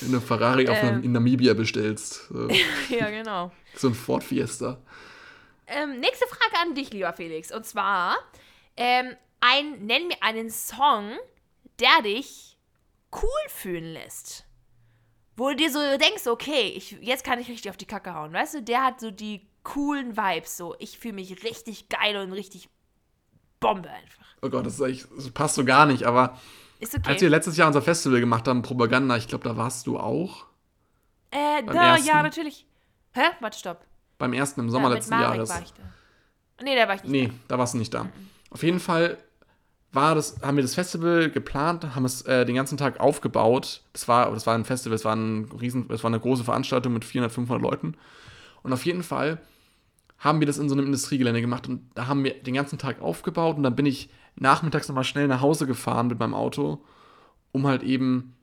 [0.00, 1.02] wenn du Ferrari Ähm.
[1.02, 2.48] in Namibia bestellst, so,
[2.88, 3.50] ja, genau.
[3.74, 4.80] so ein Ford Fiesta.
[5.66, 7.52] Ähm, nächste Frage an dich, lieber Felix.
[7.52, 8.16] Und zwar,
[8.76, 11.16] ähm, ein, nenn mir einen Song,
[11.80, 12.56] der dich
[13.20, 14.46] cool fühlen lässt.
[15.36, 18.32] Wo du dir so denkst, okay, ich, jetzt kann ich richtig auf die Kacke hauen.
[18.32, 20.56] Weißt du, der hat so die coolen Vibes.
[20.56, 22.68] So, ich fühle mich richtig geil und richtig
[23.60, 24.24] Bombe einfach.
[24.42, 26.38] Oh Gott, das, ist echt, das passt so gar nicht, aber
[26.80, 27.10] Ist okay.
[27.10, 30.46] als wir letztes Jahr unser Festival gemacht haben, Propaganda, ich glaube, da warst du auch.
[31.30, 32.08] äh, da, ersten.
[32.08, 32.66] ja, natürlich.
[33.12, 33.22] Hä?
[33.40, 33.84] Warte, stopp.
[34.18, 35.50] Beim ersten im Sommer ja, letzten Jahres.
[35.50, 35.82] war ich da.
[36.62, 38.08] Nee, da war ich nicht Nee, da warst du nicht da.
[38.50, 39.18] Auf jeden Fall
[39.92, 43.82] war das, haben wir das Festival geplant, haben es äh, den ganzen Tag aufgebaut.
[43.92, 46.92] Das war, das war ein Festival, es war, ein riesen, es war eine große Veranstaltung
[46.92, 47.96] mit 400, 500 Leuten.
[48.62, 49.40] Und auf jeden Fall
[50.20, 53.00] haben wir das in so einem Industriegelände gemacht und da haben wir den ganzen Tag
[53.00, 56.84] aufgebaut und dann bin ich nachmittags nochmal schnell nach Hause gefahren mit meinem Auto,
[57.52, 58.36] um halt eben,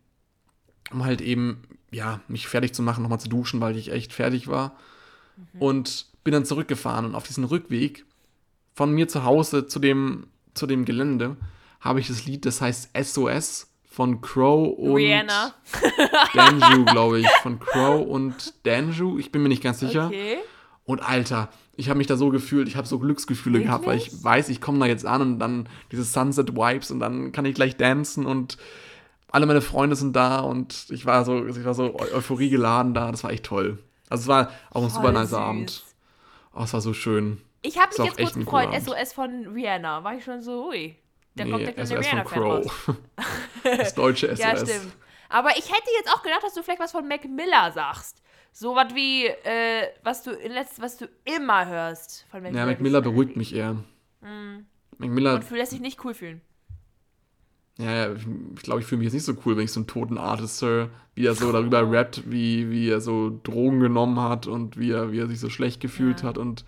[0.91, 1.61] um halt eben,
[1.91, 4.75] ja, mich fertig zu machen, nochmal zu duschen, weil ich echt fertig war.
[5.53, 5.61] Mhm.
[5.61, 8.05] Und bin dann zurückgefahren und auf diesem Rückweg
[8.73, 11.37] von mir zu Hause zu dem, zu dem Gelände
[11.79, 15.53] habe ich das Lied, das heißt SOS von Crow und Rihanna.
[16.33, 17.27] Danju, glaube ich.
[17.41, 19.17] Von Crow und Danju.
[19.17, 20.07] Ich bin mir nicht ganz sicher.
[20.07, 20.37] Okay.
[20.85, 24.13] Und Alter, ich habe mich da so gefühlt, ich habe so Glücksgefühle gehabt, weil Wirklich?
[24.13, 27.45] ich weiß, ich komme da jetzt an und dann diese Sunset Vibes und dann kann
[27.45, 28.57] ich gleich dancen und
[29.31, 32.93] alle meine Freunde sind da und ich war so, ich war so eu Euphorie geladen
[32.93, 33.11] da.
[33.11, 33.77] Das war echt toll.
[34.09, 35.39] Also es war auch ein super nicer.
[35.39, 35.83] Abend.
[36.53, 37.41] Oh, es war so schön.
[37.61, 38.69] Ich habe mich jetzt kurz gefreut.
[38.81, 40.03] SOS von Rihanna.
[40.03, 40.95] War ich schon so, ui.
[41.35, 42.65] Da kommt nee, der kleine SOS von Rihanna-Fan raus.
[42.85, 42.95] Crow.
[43.77, 44.39] das deutsche SOS.
[44.39, 44.93] Ja, stimmt.
[45.29, 48.21] Aber ich hätte jetzt auch gedacht, dass du vielleicht was von Mac Miller sagst.
[48.51, 52.59] So was wie, äh, was du in letzt, was du immer hörst von Mac Ja,
[52.61, 52.65] Miller.
[52.71, 53.75] Mac Miller beruhigt mich eher.
[54.21, 56.41] Mac Miller, Und lässt dich nicht cool fühlen.
[57.77, 58.25] ja, ja, ich,
[58.55, 60.61] ich glaube, ich fühle mich jetzt nicht so cool, wenn ich so einen toten Artist
[60.61, 64.91] höre, wie er so darüber rappt, wie, wie er so Drogen genommen hat und wie
[64.91, 66.29] er, wie er sich so schlecht gefühlt Ja.
[66.29, 66.65] hat und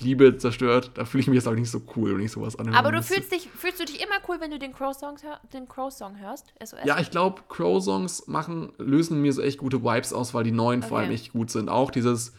[0.00, 0.92] Liebe zerstört.
[0.94, 2.76] Da fühle ich mich jetzt auch nicht so cool, wenn ich sowas anhöre.
[2.78, 5.68] Aber du fühlst dich, fühlst du dich immer cool, wenn du den Crow-Song hör, den
[5.68, 6.52] Crow-Song hörst?
[6.62, 6.80] SOS?
[6.84, 10.82] Ja, ich glaube, Crow-Songs machen, lösen mir so echt gute Vibes aus, weil die neuen
[10.82, 11.06] vor Okay.
[11.06, 11.68] allem echt gut sind.
[11.68, 12.32] Auch dieses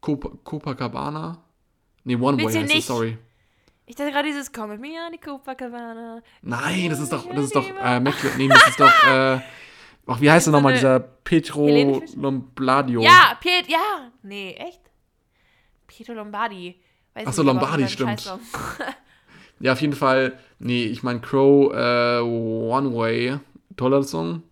[0.00, 1.42] Cop Copacabana.
[2.04, 3.18] Nee, One Way heißt es, sorry.
[3.86, 6.22] Ich dachte gerade dieses Come with me on the Copacabana.
[6.42, 9.40] Nein, das ist doch, das ist doch, äh, Mac nee, das ist doch, äh,
[10.06, 12.02] ach, wie heißt er nochmal, dieser Petro?
[12.14, 13.00] Lombardio?
[13.00, 14.10] Ja, Piet, ja.
[14.22, 14.80] Nee, echt?
[15.98, 16.80] Pietro Lombardi.
[17.14, 18.32] Weiß Ach so, nicht, aber Lombardi, stimmt.
[19.60, 23.40] Ja, auf jeden Fall, nee, ich meine Crow, äh, One Way,
[23.76, 24.44] toller Song.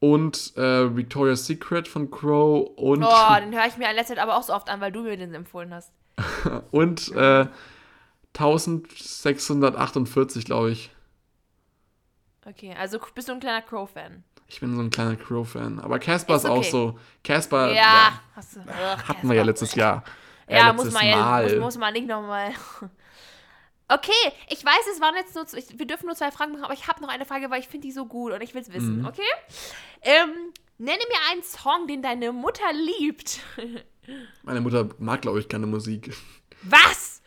[0.00, 4.22] Und äh, Victoria's Secret von Crow und, Oh, den höre ich mir in letzter Zeit
[4.22, 5.90] aber auch so oft an, weil du mir den empfohlen hast.
[6.70, 7.46] und äh,
[8.34, 10.90] 1648, glaube ich.
[12.44, 14.24] Okay, also bist du ein kleiner Crow-Fan.
[14.46, 15.80] Ich bin so ein kleiner Crow-Fan.
[15.80, 16.70] Aber Casper ist, Ist auch okay.
[16.70, 16.98] so.
[17.24, 18.12] Casper, Ja, ja.
[18.36, 20.04] Ugh, hatten wir ja letztes Jahr.
[20.48, 21.42] Äh, Ja, muss man Mal.
[21.44, 22.52] muss, muss man nicht nochmal.
[23.90, 24.12] Okay,
[24.50, 26.88] ich weiß, es waren jetzt nur, ich, wir dürfen nur zwei Fragen machen, aber ich
[26.88, 28.98] habe noch eine Frage, weil ich finde die so gut und ich will es wissen,
[28.98, 29.06] Mhm.
[29.06, 29.22] okay?
[30.02, 30.28] Ähm,
[30.76, 33.40] nenne mir einen Song, den deine Mutter liebt.
[34.42, 36.14] Meine Mutter mag, glaube ich, keine Musik.
[36.64, 37.22] Was?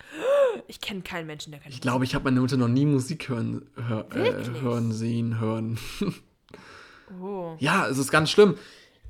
[0.68, 3.30] Ich kenne keinen Menschen, der keine Ich glaube, ich habe meine Mutter noch nie Musik
[3.30, 5.80] hören, hör, äh, hören sehen, hören.
[7.22, 7.56] Oh.
[7.60, 8.58] Ja, es ist ganz schlimm.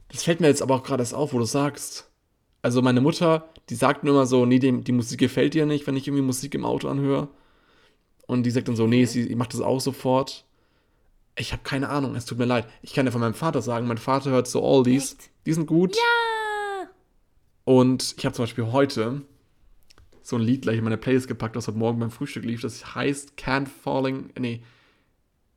[0.09, 2.10] Das fällt mir jetzt aber auch gerade erst auf, wo du sagst.
[2.61, 5.87] Also meine Mutter, die sagt nur immer so, nee, die, die Musik gefällt dir nicht,
[5.87, 7.27] wenn ich irgendwie Musik im Auto anhöre.
[8.27, 10.45] Und die sagt dann so, nee, sie macht das auch sofort.
[11.35, 12.67] Ich habe keine Ahnung, es tut mir leid.
[12.81, 15.13] Ich kann ja von meinem Vater sagen, mein Vater hört so Oldies.
[15.13, 15.29] Echt?
[15.45, 15.95] Die sind gut.
[15.97, 16.87] Ah,
[17.63, 19.21] Und ich habe zum Beispiel heute
[20.21, 22.61] so ein Lied gleich in meine Playlist gepackt, das heute Morgen beim Frühstück lief.
[22.61, 24.61] Das heißt Can't Falling, nee,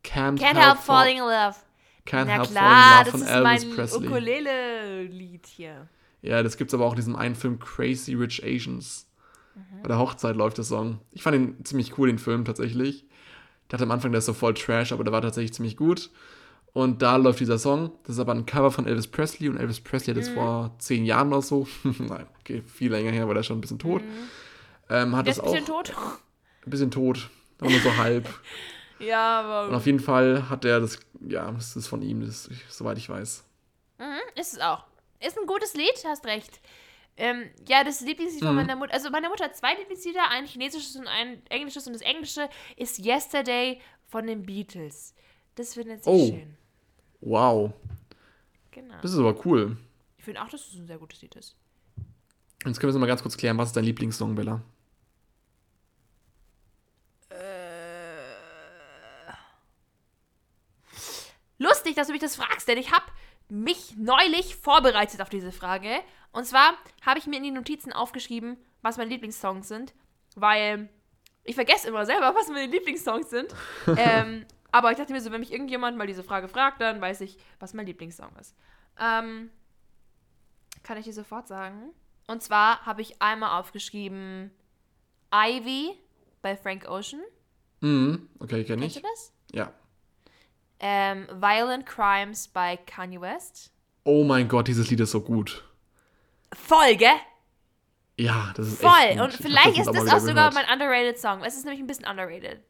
[0.04, 1.56] Can't, Can't help falling in love.
[2.06, 4.06] Can't Na Help klar, Falling in Love das von ist Elvis mein Presley.
[4.08, 5.88] Ukulele-Lied hier.
[6.24, 9.06] Ja, das gibt's aber auch in diesem einen Film Crazy Rich Asians.
[9.54, 9.82] Mhm.
[9.82, 11.00] Bei der Hochzeit läuft der Song.
[11.12, 13.02] Ich fand ihn ziemlich cool, den Film tatsächlich.
[13.04, 16.10] Ich dachte am Anfang, der ist so voll Trash, aber der war tatsächlich ziemlich gut.
[16.72, 17.92] Und da läuft dieser Song.
[18.04, 20.26] Das ist aber ein Cover von Elvis Presley und Elvis Presley hat Mhm.
[20.26, 21.68] das vor zehn Jahren oder so.
[21.84, 24.02] Nein, okay, viel länger her, war der schon ein bisschen tot.
[24.90, 25.30] Ähm, hat Mhm.
[25.30, 25.94] Der das ist ein auch bisschen tot.
[26.66, 28.28] ein bisschen tot, aber nur so halb.
[29.00, 29.76] Ja, Und aber.
[29.76, 33.44] auf jeden Fall hat er das, ja, das ist von ihm, das, soweit ich weiß.
[33.98, 34.84] Mhm, ist es auch.
[35.26, 36.60] Ist ein gutes Lied, hast recht.
[37.16, 38.56] Ähm, ja, das Lieblingslied von Mhm.
[38.56, 38.92] meiner Mutter.
[38.92, 41.86] Also, meine Mutter hat zwei Lieblingslieder: ein chinesisches und ein englisches.
[41.86, 45.14] Und das englische ist Yesterday von den Beatles.
[45.54, 46.26] Das findet sie Oh.
[46.26, 46.56] schön.
[47.20, 47.72] Wow,
[48.72, 48.96] Genau.
[49.00, 49.76] das ist aber cool.
[50.18, 51.56] Ich finde auch, dass es ein sehr gutes Lied ist.
[52.66, 53.56] Jetzt können wir es mal ganz kurz klären.
[53.58, 54.60] Was ist dein Lieblingssong, Bella?
[61.58, 63.04] Lustig, dass du mich das fragst, denn ich habe
[63.48, 66.00] mich neulich vorbereitet auf diese Frage.
[66.32, 66.74] Und zwar
[67.04, 69.94] habe ich mir in die Notizen aufgeschrieben, was meine Lieblingssongs sind,
[70.34, 70.88] weil
[71.44, 73.54] ich vergesse immer selber, was meine Lieblingssongs sind.
[73.96, 77.20] ähm, aber ich dachte mir so, wenn mich irgendjemand mal diese Frage fragt, dann weiß
[77.20, 78.56] ich, was mein Lieblingssong ist.
[78.98, 79.50] Ähm,
[80.82, 81.92] kann ich dir sofort sagen.
[82.26, 84.50] Und zwar habe ich einmal aufgeschrieben
[85.32, 85.98] Ivy
[86.42, 87.22] bei Frank Ocean.
[87.80, 89.02] Mhm, okay, kenne Kennst ich.
[89.02, 89.32] du das?
[89.52, 89.72] Ja.
[90.80, 93.70] Ähm, Violent Crimes bei Kanye West.
[94.04, 95.64] Oh mein Gott, dieses Lied ist so gut.
[96.52, 97.08] Voll, gell?
[98.18, 98.90] Ja, das ist Voll.
[99.00, 99.24] echt gut.
[99.24, 100.54] Und vielleicht jetzt ist das auch sogar gehört.
[100.54, 101.42] mein underrated Song.
[101.42, 102.60] Es ist nämlich ein bisschen underrated.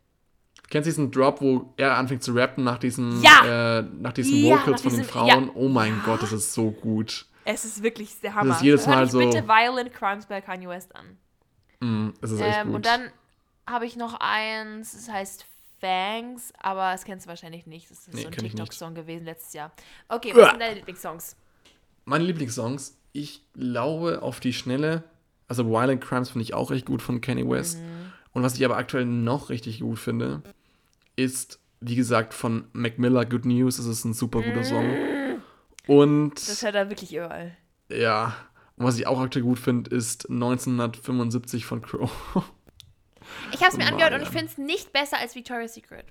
[0.70, 3.78] Kennst du diesen Drop, wo er anfängt zu rappen nach diesen, Ja!
[3.78, 5.26] äh, nach diesen Ja, Vocals nach von den diesem- Frauen?
[5.28, 5.50] ja.
[5.55, 7.26] Oh mein Gott, das ist so gut.
[7.44, 8.55] Es ist wirklich der Hammer.
[8.55, 11.18] ist jedes Mal so- bitte Violent Crimes bei Kanye West an.
[11.80, 12.76] Mm, das ist echt Ähm, gut.
[12.76, 13.11] und dann
[13.66, 15.44] habe ich noch eins, das heißt
[15.81, 17.91] Fangs, aber das kennst du wahrscheinlich nicht.
[17.91, 18.33] Das ist Nee, so ein.
[18.33, 19.72] TikTok-Song gewesen letztes Jahr.
[20.09, 20.43] Okay, Uah.
[20.43, 21.37] was sind deine Lieblingssongs?
[22.05, 25.05] Meine Lieblingssongs, ich glaube auf die Schnelle,
[25.49, 27.79] also Violent Crimes finde ich auch recht gut von Kanye West.
[27.79, 28.12] Mhm.
[28.33, 30.43] Und was ich aber aktuell noch richtig gut finde,
[31.16, 33.77] ist, wie gesagt, von Mac Miller Good News.
[33.77, 34.85] Das ist ein super guter Song.
[35.87, 36.31] Und Mhm.
[36.35, 37.57] Das hört er wirklich überall.
[37.91, 38.35] ja,
[38.77, 42.11] und was ich auch aktuell gut finde, ist 1975 von Crow.
[43.53, 44.26] Ich habe es mir Oh angehört und Mann.
[44.28, 46.07] ich finde es nicht besser als Victoria's Secret.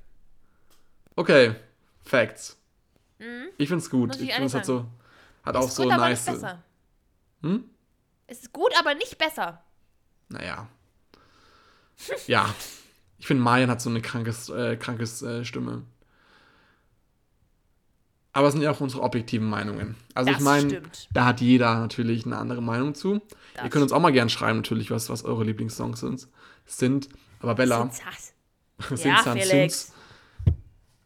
[1.15, 1.55] Okay,
[2.03, 2.57] Facts.
[3.57, 4.09] Ich finde es gut.
[4.09, 4.23] Mhm.
[4.23, 4.85] Ich Ich finde es hat so,
[5.43, 6.25] hat Es auch ist so gut, aber nice.
[6.25, 6.63] nicht besser.
[7.41, 7.63] Hm?
[8.27, 9.61] Es ist gut, aber nicht besser.
[10.29, 10.67] Naja.
[12.27, 12.53] Ja.
[13.17, 15.83] Ich finde, Mayan hat so eine krankes, äh, krankes äh, Stimme.
[18.33, 19.95] Aber es sind ja auch unsere objektiven Meinungen.
[20.15, 20.81] Also Das ich meine,
[21.13, 23.21] da hat jeder natürlich eine andere Meinung zu.
[23.53, 26.27] Das Ihr könnt uns auch mal gern schreiben, natürlich, was, was eure Lieblingssongs sind.
[26.65, 27.09] Sind.
[27.39, 27.89] Aber Bella,
[28.89, 29.91] sind's Ja, Felix.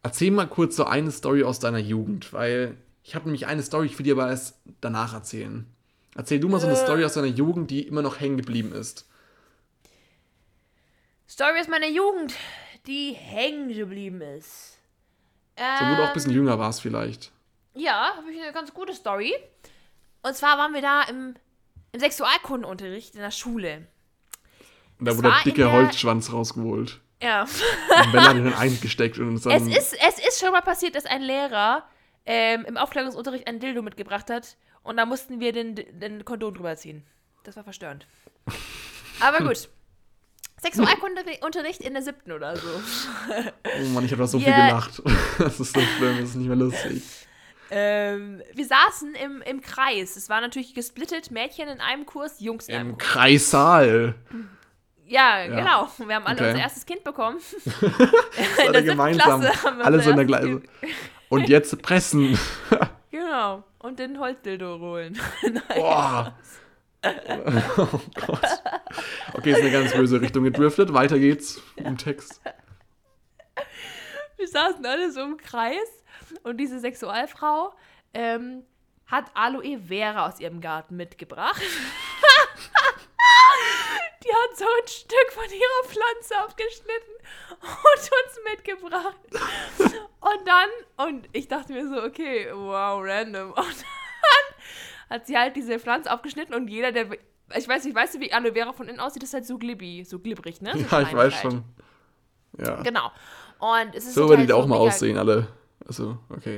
[0.02, 3.86] erzähl mal kurz so eine Story aus deiner Jugend, weil ich habe nämlich eine Story,
[3.86, 5.66] ich will dir aber erst danach erzählen.
[6.14, 6.82] Erzähl du mal so eine Äh.
[6.82, 9.06] Story aus deiner Jugend, die immer noch hängen geblieben ist.
[11.28, 12.34] Story aus meiner Jugend,
[12.86, 14.78] die hängen geblieben ist.
[15.56, 17.32] So, wo du auch ein bisschen Ähm, jünger warst vielleicht.
[17.74, 19.34] Ja, habe ich eine ganz gute Story.
[20.22, 21.34] Und zwar waren wir da im,
[21.92, 23.86] im Sexualkundenunterricht in der Schule.
[24.98, 27.00] Und da es wurde der dicke der- Holzschwanz rausgeholt.
[27.22, 27.42] Ja.
[27.42, 29.68] Und Bella hat ihn dann eingesteckt und uns Es dann.
[29.68, 31.84] ist, es ist schon mal passiert, dass ein Lehrer
[32.26, 36.76] ähm, im Aufklärungsunterricht ein Dildo mitgebracht hat und da mussten wir den, den Kondom drüber
[36.76, 37.04] ziehen.
[37.44, 38.06] Das war verstörend.
[39.20, 39.68] Aber gut.
[40.60, 42.68] Sexualkundeunterricht in der siebten oder so.
[42.68, 44.66] Oh Mann, ich habe da so viel Yeah.
[44.68, 45.02] gelacht.
[45.38, 47.02] Das ist so schlimm, das ist nicht mehr lustig.
[47.70, 50.16] Ähm, wir saßen im, im Kreis.
[50.16, 53.08] Es war natürlich gesplittet, Mädchen in einem Kurs, Jungs in einem Im Kurs.
[55.08, 55.46] Ja, Ja.
[55.56, 55.88] genau.
[56.08, 56.48] Wir haben alle Okay.
[56.50, 57.38] unser erstes Kind bekommen.
[58.66, 59.42] Alle gemeinsam.
[59.82, 60.68] Alle so in der gleichen.
[61.28, 62.38] Und jetzt pressen.
[63.10, 63.64] Genau.
[63.78, 65.18] Und den Holzdildo holen.
[65.42, 65.62] Nein.
[65.74, 66.34] Boah.
[67.04, 68.40] Oh Gott.
[69.34, 70.92] Okay, ist eine ganz böse Richtung gedriftet.
[70.92, 72.40] Weiter geht's im Text.
[74.36, 76.02] Wir saßen alle so im Kreis
[76.42, 77.72] und diese Sexualfrau
[78.14, 78.62] ähm,
[79.06, 81.62] hat Aloe Vera aus ihrem Garten mitgebracht.
[84.28, 87.12] Die hat so ein Stück von ihrer Pflanze abgeschnitten
[87.60, 89.16] und uns mitgebracht.
[90.20, 93.52] Und dann, und ich dachte mir so, okay, wow, random.
[93.52, 97.06] Und dann hat sie halt diese Pflanze aufgeschnitten und jeder, der,
[97.56, 99.22] ich weiß nicht, weißt du, wie Aloe Vera von innen aussieht?
[99.22, 100.72] Das ist halt so glibby, so glibberig, ne?
[100.74, 101.42] So Ja, ich weiß halt.
[101.42, 101.64] schon.
[102.58, 102.82] Ja.
[102.82, 103.10] Genau.
[103.60, 105.48] Und es ist So halt werdet ihr auch so mal aussehen, alle.
[105.86, 106.56] Also, okay.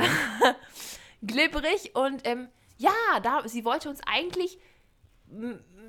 [1.23, 2.49] glibberig und ähm,
[2.79, 2.91] ja,
[3.23, 4.59] da, sie wollte uns eigentlich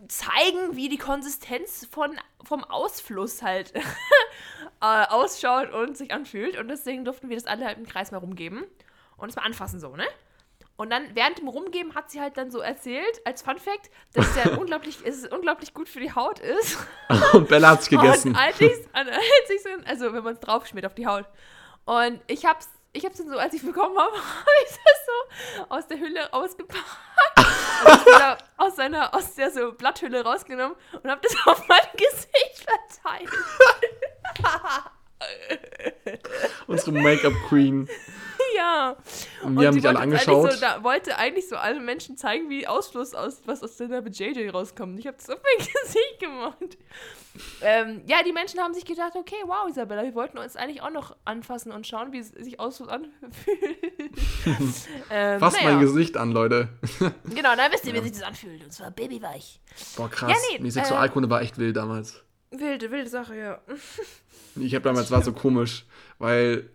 [0.07, 3.73] zeigen, wie die Konsistenz von, vom Ausfluss halt
[4.81, 6.57] äh, ausschaut und sich anfühlt.
[6.57, 8.65] Und deswegen durften wir das alle halt im Kreis mal rumgeben
[9.17, 10.05] und es mal anfassen so, ne?
[10.77, 14.27] Und dann während dem Rumgeben hat sie halt dann so erzählt, als Fun Fact, dass
[14.29, 16.77] es ja unglaublich, es unglaublich gut für die Haut ist.
[17.33, 18.29] Und Bella hat's gegessen.
[18.29, 18.87] Und als ich's,
[19.85, 21.25] also wenn man es draufschmiert auf die Haut.
[21.85, 25.65] Und ich hab's, ich hab's dann so, als ich bekommen habe, habe ich das so
[25.69, 26.85] aus der Hülle rausgepackt.
[28.05, 33.29] wieder aus seiner, aus der so Blatthülle rausgenommen und habe das auf mein Gesicht verteilt.
[36.67, 37.89] Unsere Make-up-Queen.
[38.55, 38.95] Ja.
[39.43, 40.45] Und wir haben sie dich alle angeschaut.
[40.45, 43.87] Eigentlich so, da, wollte eigentlich so allen Menschen zeigen, wie Ausfluss aus, was aus der
[44.01, 44.99] JJ rauskommt.
[44.99, 46.77] Ich habe das auf mein Gesicht gemacht.
[47.61, 50.91] Ähm, ja, die Menschen haben sich gedacht, okay, wow, Isabella, wir wollten uns eigentlich auch
[50.91, 53.13] noch anfassen und schauen, wie es sich Ausfluss anfühlt.
[55.09, 55.71] ähm, Fasst naja.
[55.71, 56.69] mein Gesicht an, Leute.
[57.33, 58.63] Genau, dann wisst ihr, wie sich das anfühlt.
[58.63, 59.59] Und zwar babyweich.
[59.95, 60.31] Boah, krass.
[60.31, 62.23] Ja, nee, die Sexualkunde war echt wild damals.
[62.51, 63.61] Wilde, wilde Sache, ja.
[64.55, 65.85] Ich habe damals war so komisch,
[66.19, 66.69] weil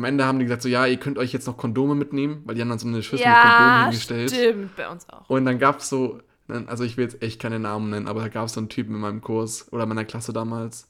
[0.00, 2.54] am Ende haben die gesagt so, ja, ihr könnt euch jetzt noch Kondome mitnehmen, weil
[2.54, 4.30] die haben dann so eine Schüssel mit Kondomen Ja, hingestellt.
[4.30, 5.28] stimmt, bei uns auch.
[5.28, 6.20] Und dann gab es so,
[6.66, 8.94] also ich will jetzt echt keine Namen nennen, aber da gab es so einen Typen
[8.94, 10.88] in meinem Kurs oder meiner Klasse damals,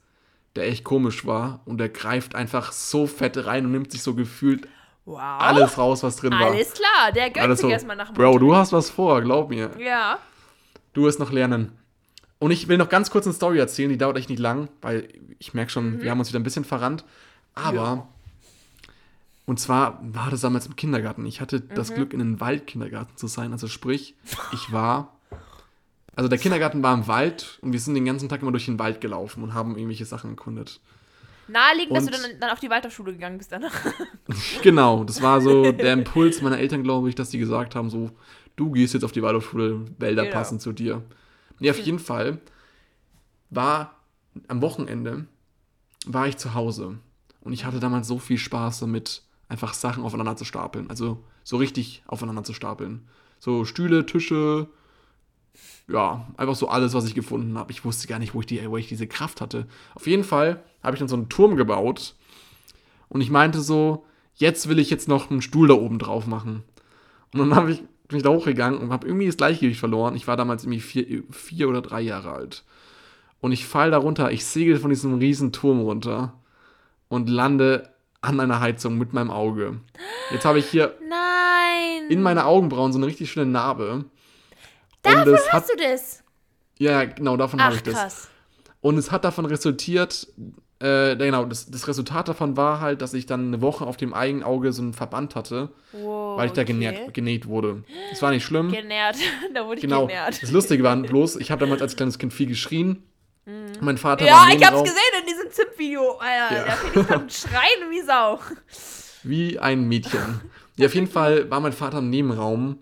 [0.56, 4.14] der echt komisch war und der greift einfach so fett rein und nimmt sich so
[4.14, 4.66] gefühlt
[5.06, 5.18] Wow.
[5.20, 6.52] alles raus, was drin war.
[6.52, 8.56] Alles klar, der gönnt sich so, erstmal nach dem Bro, du Unterricht.
[8.60, 9.70] hast was vor, glaub mir.
[9.78, 10.18] Ja.
[10.92, 11.72] Du wirst noch lernen.
[12.38, 15.08] Und ich will noch ganz kurz eine Story erzählen, die dauert echt nicht lang, weil
[15.38, 17.04] ich merke schon, wir haben uns wieder ein bisschen verrannt.
[17.54, 18.08] Aber, Ja.
[19.50, 21.26] Und zwar war das damals im Kindergarten.
[21.26, 23.50] Ich hatte das Glück, in einem Waldkindergarten zu sein.
[23.50, 24.14] Also sprich,
[24.52, 25.16] ich war,
[26.14, 28.78] also der Kindergarten war im Wald und wir sind den ganzen Tag immer durch den
[28.78, 30.80] Wald gelaufen und haben irgendwelche Sachen erkundet.
[31.48, 33.74] Naheliegend, dass Und- du dann, dann auf die Waldorfschule gegangen bist danach.
[34.62, 38.10] Genau, das war so der Impuls meiner Eltern, glaube ich, dass die gesagt haben, so,
[38.54, 40.34] du gehst jetzt auf die Waldorfschule, Wälder Genau.
[40.36, 41.02] passen zu dir.
[41.58, 42.38] Nee, auf jeden Fall
[43.50, 43.96] war
[44.46, 45.26] am Wochenende,
[46.06, 46.98] war ich zu Hause
[47.40, 50.88] und ich hatte damals so viel Spaß damit, einfach Sachen aufeinander zu stapeln.
[50.88, 53.06] Also so richtig aufeinander zu stapeln.
[53.38, 54.68] So Stühle, Tische,
[55.88, 57.72] ja, einfach so alles, was ich gefunden habe.
[57.72, 59.66] Ich wusste gar nicht, wo ich, die, wo ich diese Kraft hatte.
[59.94, 62.14] Auf jeden Fall habe ich dann so einen Turm gebaut
[63.08, 66.62] und ich meinte so, jetzt will ich jetzt noch einen Stuhl da oben drauf machen.
[67.32, 70.16] Und dann habe ich bin ich da hochgegangen und habe irgendwie das Gleichgewicht verloren.
[70.16, 72.64] Ich war damals irgendwie vier, vier oder drei Jahre alt.
[73.40, 76.34] Und ich fall da runter, ich segel von diesem riesen Turm runter
[77.08, 77.89] und lande
[78.22, 79.80] an einer Heizung mit meinem Auge.
[80.30, 82.08] Jetzt habe ich hier Nein!
[82.10, 84.04] in meine Augenbrauen so eine richtig schöne Narbe.
[85.02, 86.22] Davon es hat, hast du das?
[86.78, 87.94] ja, genau, davon habe ich das.
[87.94, 88.28] krass.
[88.82, 90.26] Und es hat davon resultiert,
[90.80, 94.14] äh, genau, das, das Resultat davon war halt, dass ich dann eine Woche auf dem
[94.14, 96.72] einen Auge so einen Verband hatte, Wow, weil ich da okay.
[96.72, 97.84] genäht, genäht wurde.
[98.10, 98.70] Das war nicht schlimm.
[98.70, 99.16] Genährt.
[99.54, 100.06] da wurde ich Genau.
[100.06, 100.42] genährt.
[100.42, 103.02] Das Lustige war bloß, ich habe damals als kleines Kind viel geschrien.
[103.80, 104.28] Mein Vater Mhm.
[104.28, 106.18] Ja, war im ich hab's Nebenraum gesehen in diesem Zip-Video.
[106.18, 106.64] Alter, Ja.
[106.64, 108.38] der Felix kann schreien wie Sau.
[109.22, 110.40] wie ein Mädchen.
[110.76, 112.78] Ja, auf jeden Fall war mein Vater im Nebenraum,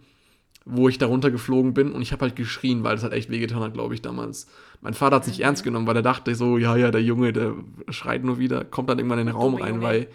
[0.65, 3.61] wo ich da runtergeflogen bin und ich habe halt geschrien, weil das halt echt wehgetan
[3.61, 4.47] hat, glaube ich, damals.
[4.81, 5.43] Mein Vater hat es Mhm.
[5.45, 7.55] ernst genommen, weil er dachte so, ja, ja, der Junge, der
[7.89, 9.83] schreit nur wieder, kommt dann irgendwann in den Raum rein, Junge.
[9.83, 10.07] weil,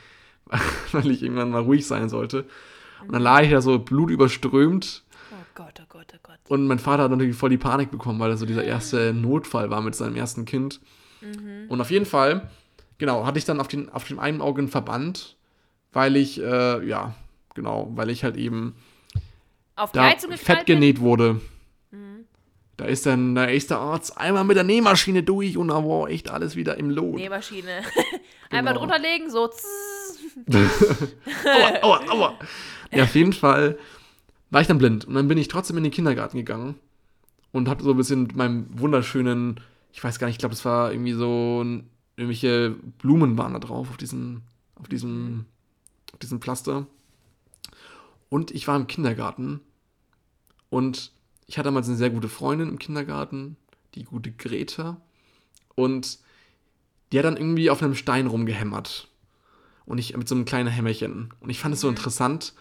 [0.94, 2.46] weil ich irgendwann mal ruhig sein sollte.
[3.06, 6.38] Und dann lag ich da so blutüberströmt Oh Gott, oh Gott, oh Gott.
[6.48, 9.70] Und mein Vater hat natürlich voll die Panik bekommen, weil er so dieser erste Notfall
[9.70, 10.80] war mit seinem ersten Kind.
[11.70, 12.50] Und auf jeden Fall,
[12.98, 15.38] genau, hatte ich dann auf, den, auf dem einen Auge einen Verband,
[15.92, 17.16] weil ich, äh, ja,
[17.54, 18.76] genau, weil ich halt eben
[19.76, 21.42] Auf da fett genäht wurde.
[22.76, 26.32] Da ist dann der erste Arzt einmal mit der Nähmaschine durch und da war echt
[26.32, 27.16] alles wieder im Lot.
[27.16, 27.84] Nähmaschine.
[28.50, 28.86] Einmal Genau.
[28.86, 29.48] drunter legen, so.
[31.46, 32.40] aua, aua, aua.
[32.92, 33.78] Ja, auf jeden Fall
[34.50, 35.06] war ich dann blind.
[35.06, 36.76] Und dann bin ich trotzdem in den Kindergarten gegangen
[37.52, 39.60] und habe so ein bisschen mit meinem wunderschönen,
[39.94, 41.64] ich weiß gar nicht, ich glaube, das war irgendwie so
[42.16, 44.42] irgendwelche Blumen waren da drauf auf diesem,
[44.76, 45.46] auf diesem,
[46.12, 46.88] auf diesem Pflaster.
[48.30, 49.62] Und ich war im Kindergarten
[50.70, 51.12] und
[51.46, 53.56] ich hatte damals eine sehr gute Freundin im Kindergarten,
[53.94, 55.00] die gute Greta.
[55.76, 56.18] Und
[57.12, 59.08] die hat dann irgendwie auf einem Stein rumgehämmert.
[59.86, 61.34] Und ich mit so einem kleinen Hämmerchen.
[61.40, 62.54] Und ich fand es so interessant.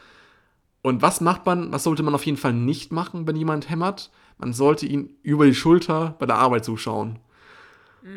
[0.82, 4.10] Und was macht man, was sollte man auf jeden Fall nicht machen, wenn jemand hämmert?
[4.38, 7.18] Man sollte ihn über die Schulter bei der Arbeit zuschauen.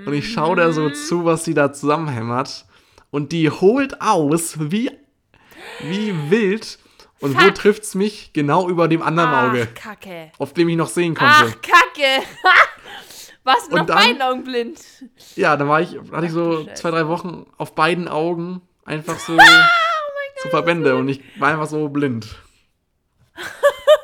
[0.06, 2.66] Und ich schaue da so zu, was sie da zusammenhämmert.
[3.12, 4.92] Und die holt aus, wie,
[5.82, 6.80] wie wild.
[7.20, 7.56] Und wo Fuck.
[7.56, 8.32] trifft's mich?
[8.34, 10.32] Genau über dem anderen Auge, Ach, Kacke.
[10.40, 11.34] auf dem ich noch sehen konnte.
[11.38, 12.24] Ach, Kacke.
[13.44, 14.80] Warst du noch dann- beiden Augen blind?
[15.36, 19.34] Ja, da war ich, hatte ich so zwei, drei Wochen auf beiden Augen einfach so,
[19.38, 22.28] Oh so Verbände und ich war einfach so blind.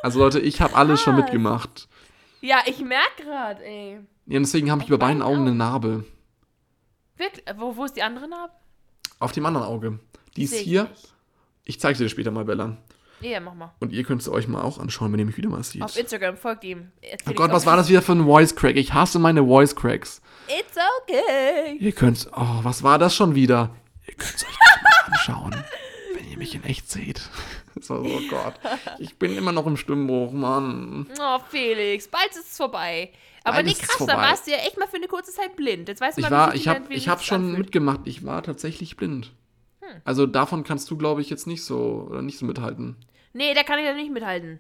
[0.04, 1.88] Also Leute, ich habe alles schon mitgemacht.
[2.42, 4.00] Ja, ich merk grad, ey.
[4.26, 6.06] Ja, deswegen habe ich über beiden Augen eine Narbe.
[7.18, 7.46] Wirklich?
[7.58, 8.54] Wo, wo ist die andere Narbe?
[9.20, 10.00] Auf dem anderen Auge.
[10.36, 10.84] Die ist ich hier.
[10.84, 11.14] nicht.
[11.64, 12.78] Ich zeige sie dir später mal, Bella.
[13.22, 13.72] Ja, mach mal.
[13.80, 15.96] Und ihr könnt es euch mal auch anschauen, wenn ihr mich wieder mal Auf seht.
[15.96, 16.92] Instagram, folgt ihm.
[17.30, 18.76] Oh Gott, was war das wieder für ein Voice Crack?
[18.76, 20.22] Ich hasse meine Voice Cracks.
[20.48, 21.78] It's okay.
[21.80, 23.70] Ihr könnt, oh, was war das schon wieder?
[24.08, 25.64] Ihr könnt es euch mal anschauen,
[26.16, 27.30] wenn ihr mich in echt seht.
[27.82, 28.56] So, oh Gott,
[29.00, 31.08] ich bin immer noch im Stimmbruch, Mann.
[31.20, 33.12] Oh, Felix, bald ist es vorbei.
[33.44, 35.88] Aber Bald nee, krass, da warst du ja echt mal für eine kurze Zeit blind.
[35.88, 37.58] Jetzt weißt du Ich mal, war, wie ich wie ich habe schon anfühlt.
[37.58, 38.02] mitgemacht.
[38.06, 39.32] Ich war tatsächlich blind.
[40.06, 42.96] Also davon kannst du, glaube ich, jetzt nicht so oder nicht so mithalten.
[43.34, 44.60] Nee, da kann ich ja nicht mithalten.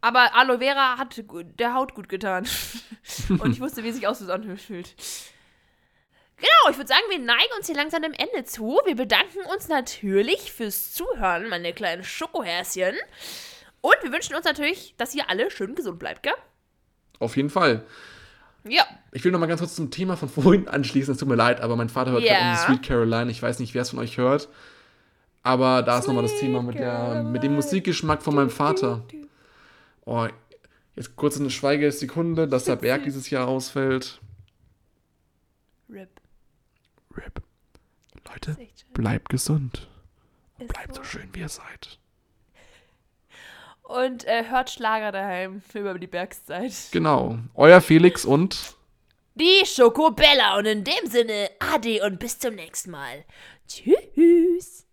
[0.00, 1.22] Aber Aloe Vera hat
[1.58, 2.46] der Haut gut getan.
[3.28, 4.94] Und ich wusste, wie sich aus anfühlt.
[6.38, 8.78] Genau, ich würde sagen, wir neigen uns hier langsam dem Ende zu.
[8.84, 12.94] Wir bedanken uns natürlich fürs Zuhören, meine kleinen Schokohärschen.
[13.80, 16.34] Und wir wünschen uns natürlich, dass ihr alle schön gesund bleibt, gell?
[17.20, 17.84] Auf jeden Fall.
[18.64, 18.84] Ja.
[19.12, 21.12] Ich will noch mal ganz kurz zum Thema von vorhin anschließen.
[21.12, 22.34] Es tut mir leid, aber mein Vater hört Ja.
[22.34, 23.30] gerade Sweet Caroline.
[23.30, 24.48] Ich weiß nicht, wer es von euch hört.
[25.42, 28.50] Aber da ist noch mal das Sweet Thema mit, der, mit dem Musikgeschmack von meinem
[28.50, 29.04] Vater.
[30.04, 30.26] Oh,
[30.96, 34.20] jetzt kurz eine Schweigesekunde, dass der Berg dieses Jahr ausfällt.
[35.88, 36.10] Rip.
[37.16, 37.42] RIP.
[38.28, 38.56] Leute,
[38.92, 39.88] bleibt gesund.
[40.58, 41.02] Ist Bleibt so.
[41.02, 41.98] so schön, wie ihr seid.
[43.82, 46.72] Und äh, hört Schlager daheim über die Bergszeit.
[46.90, 47.38] Genau.
[47.54, 48.74] Euer Felix und
[49.36, 50.58] Die Schokobella.
[50.58, 53.24] Und in dem Sinne, Ade und bis zum nächsten Mal.
[53.68, 54.85] Tschüss.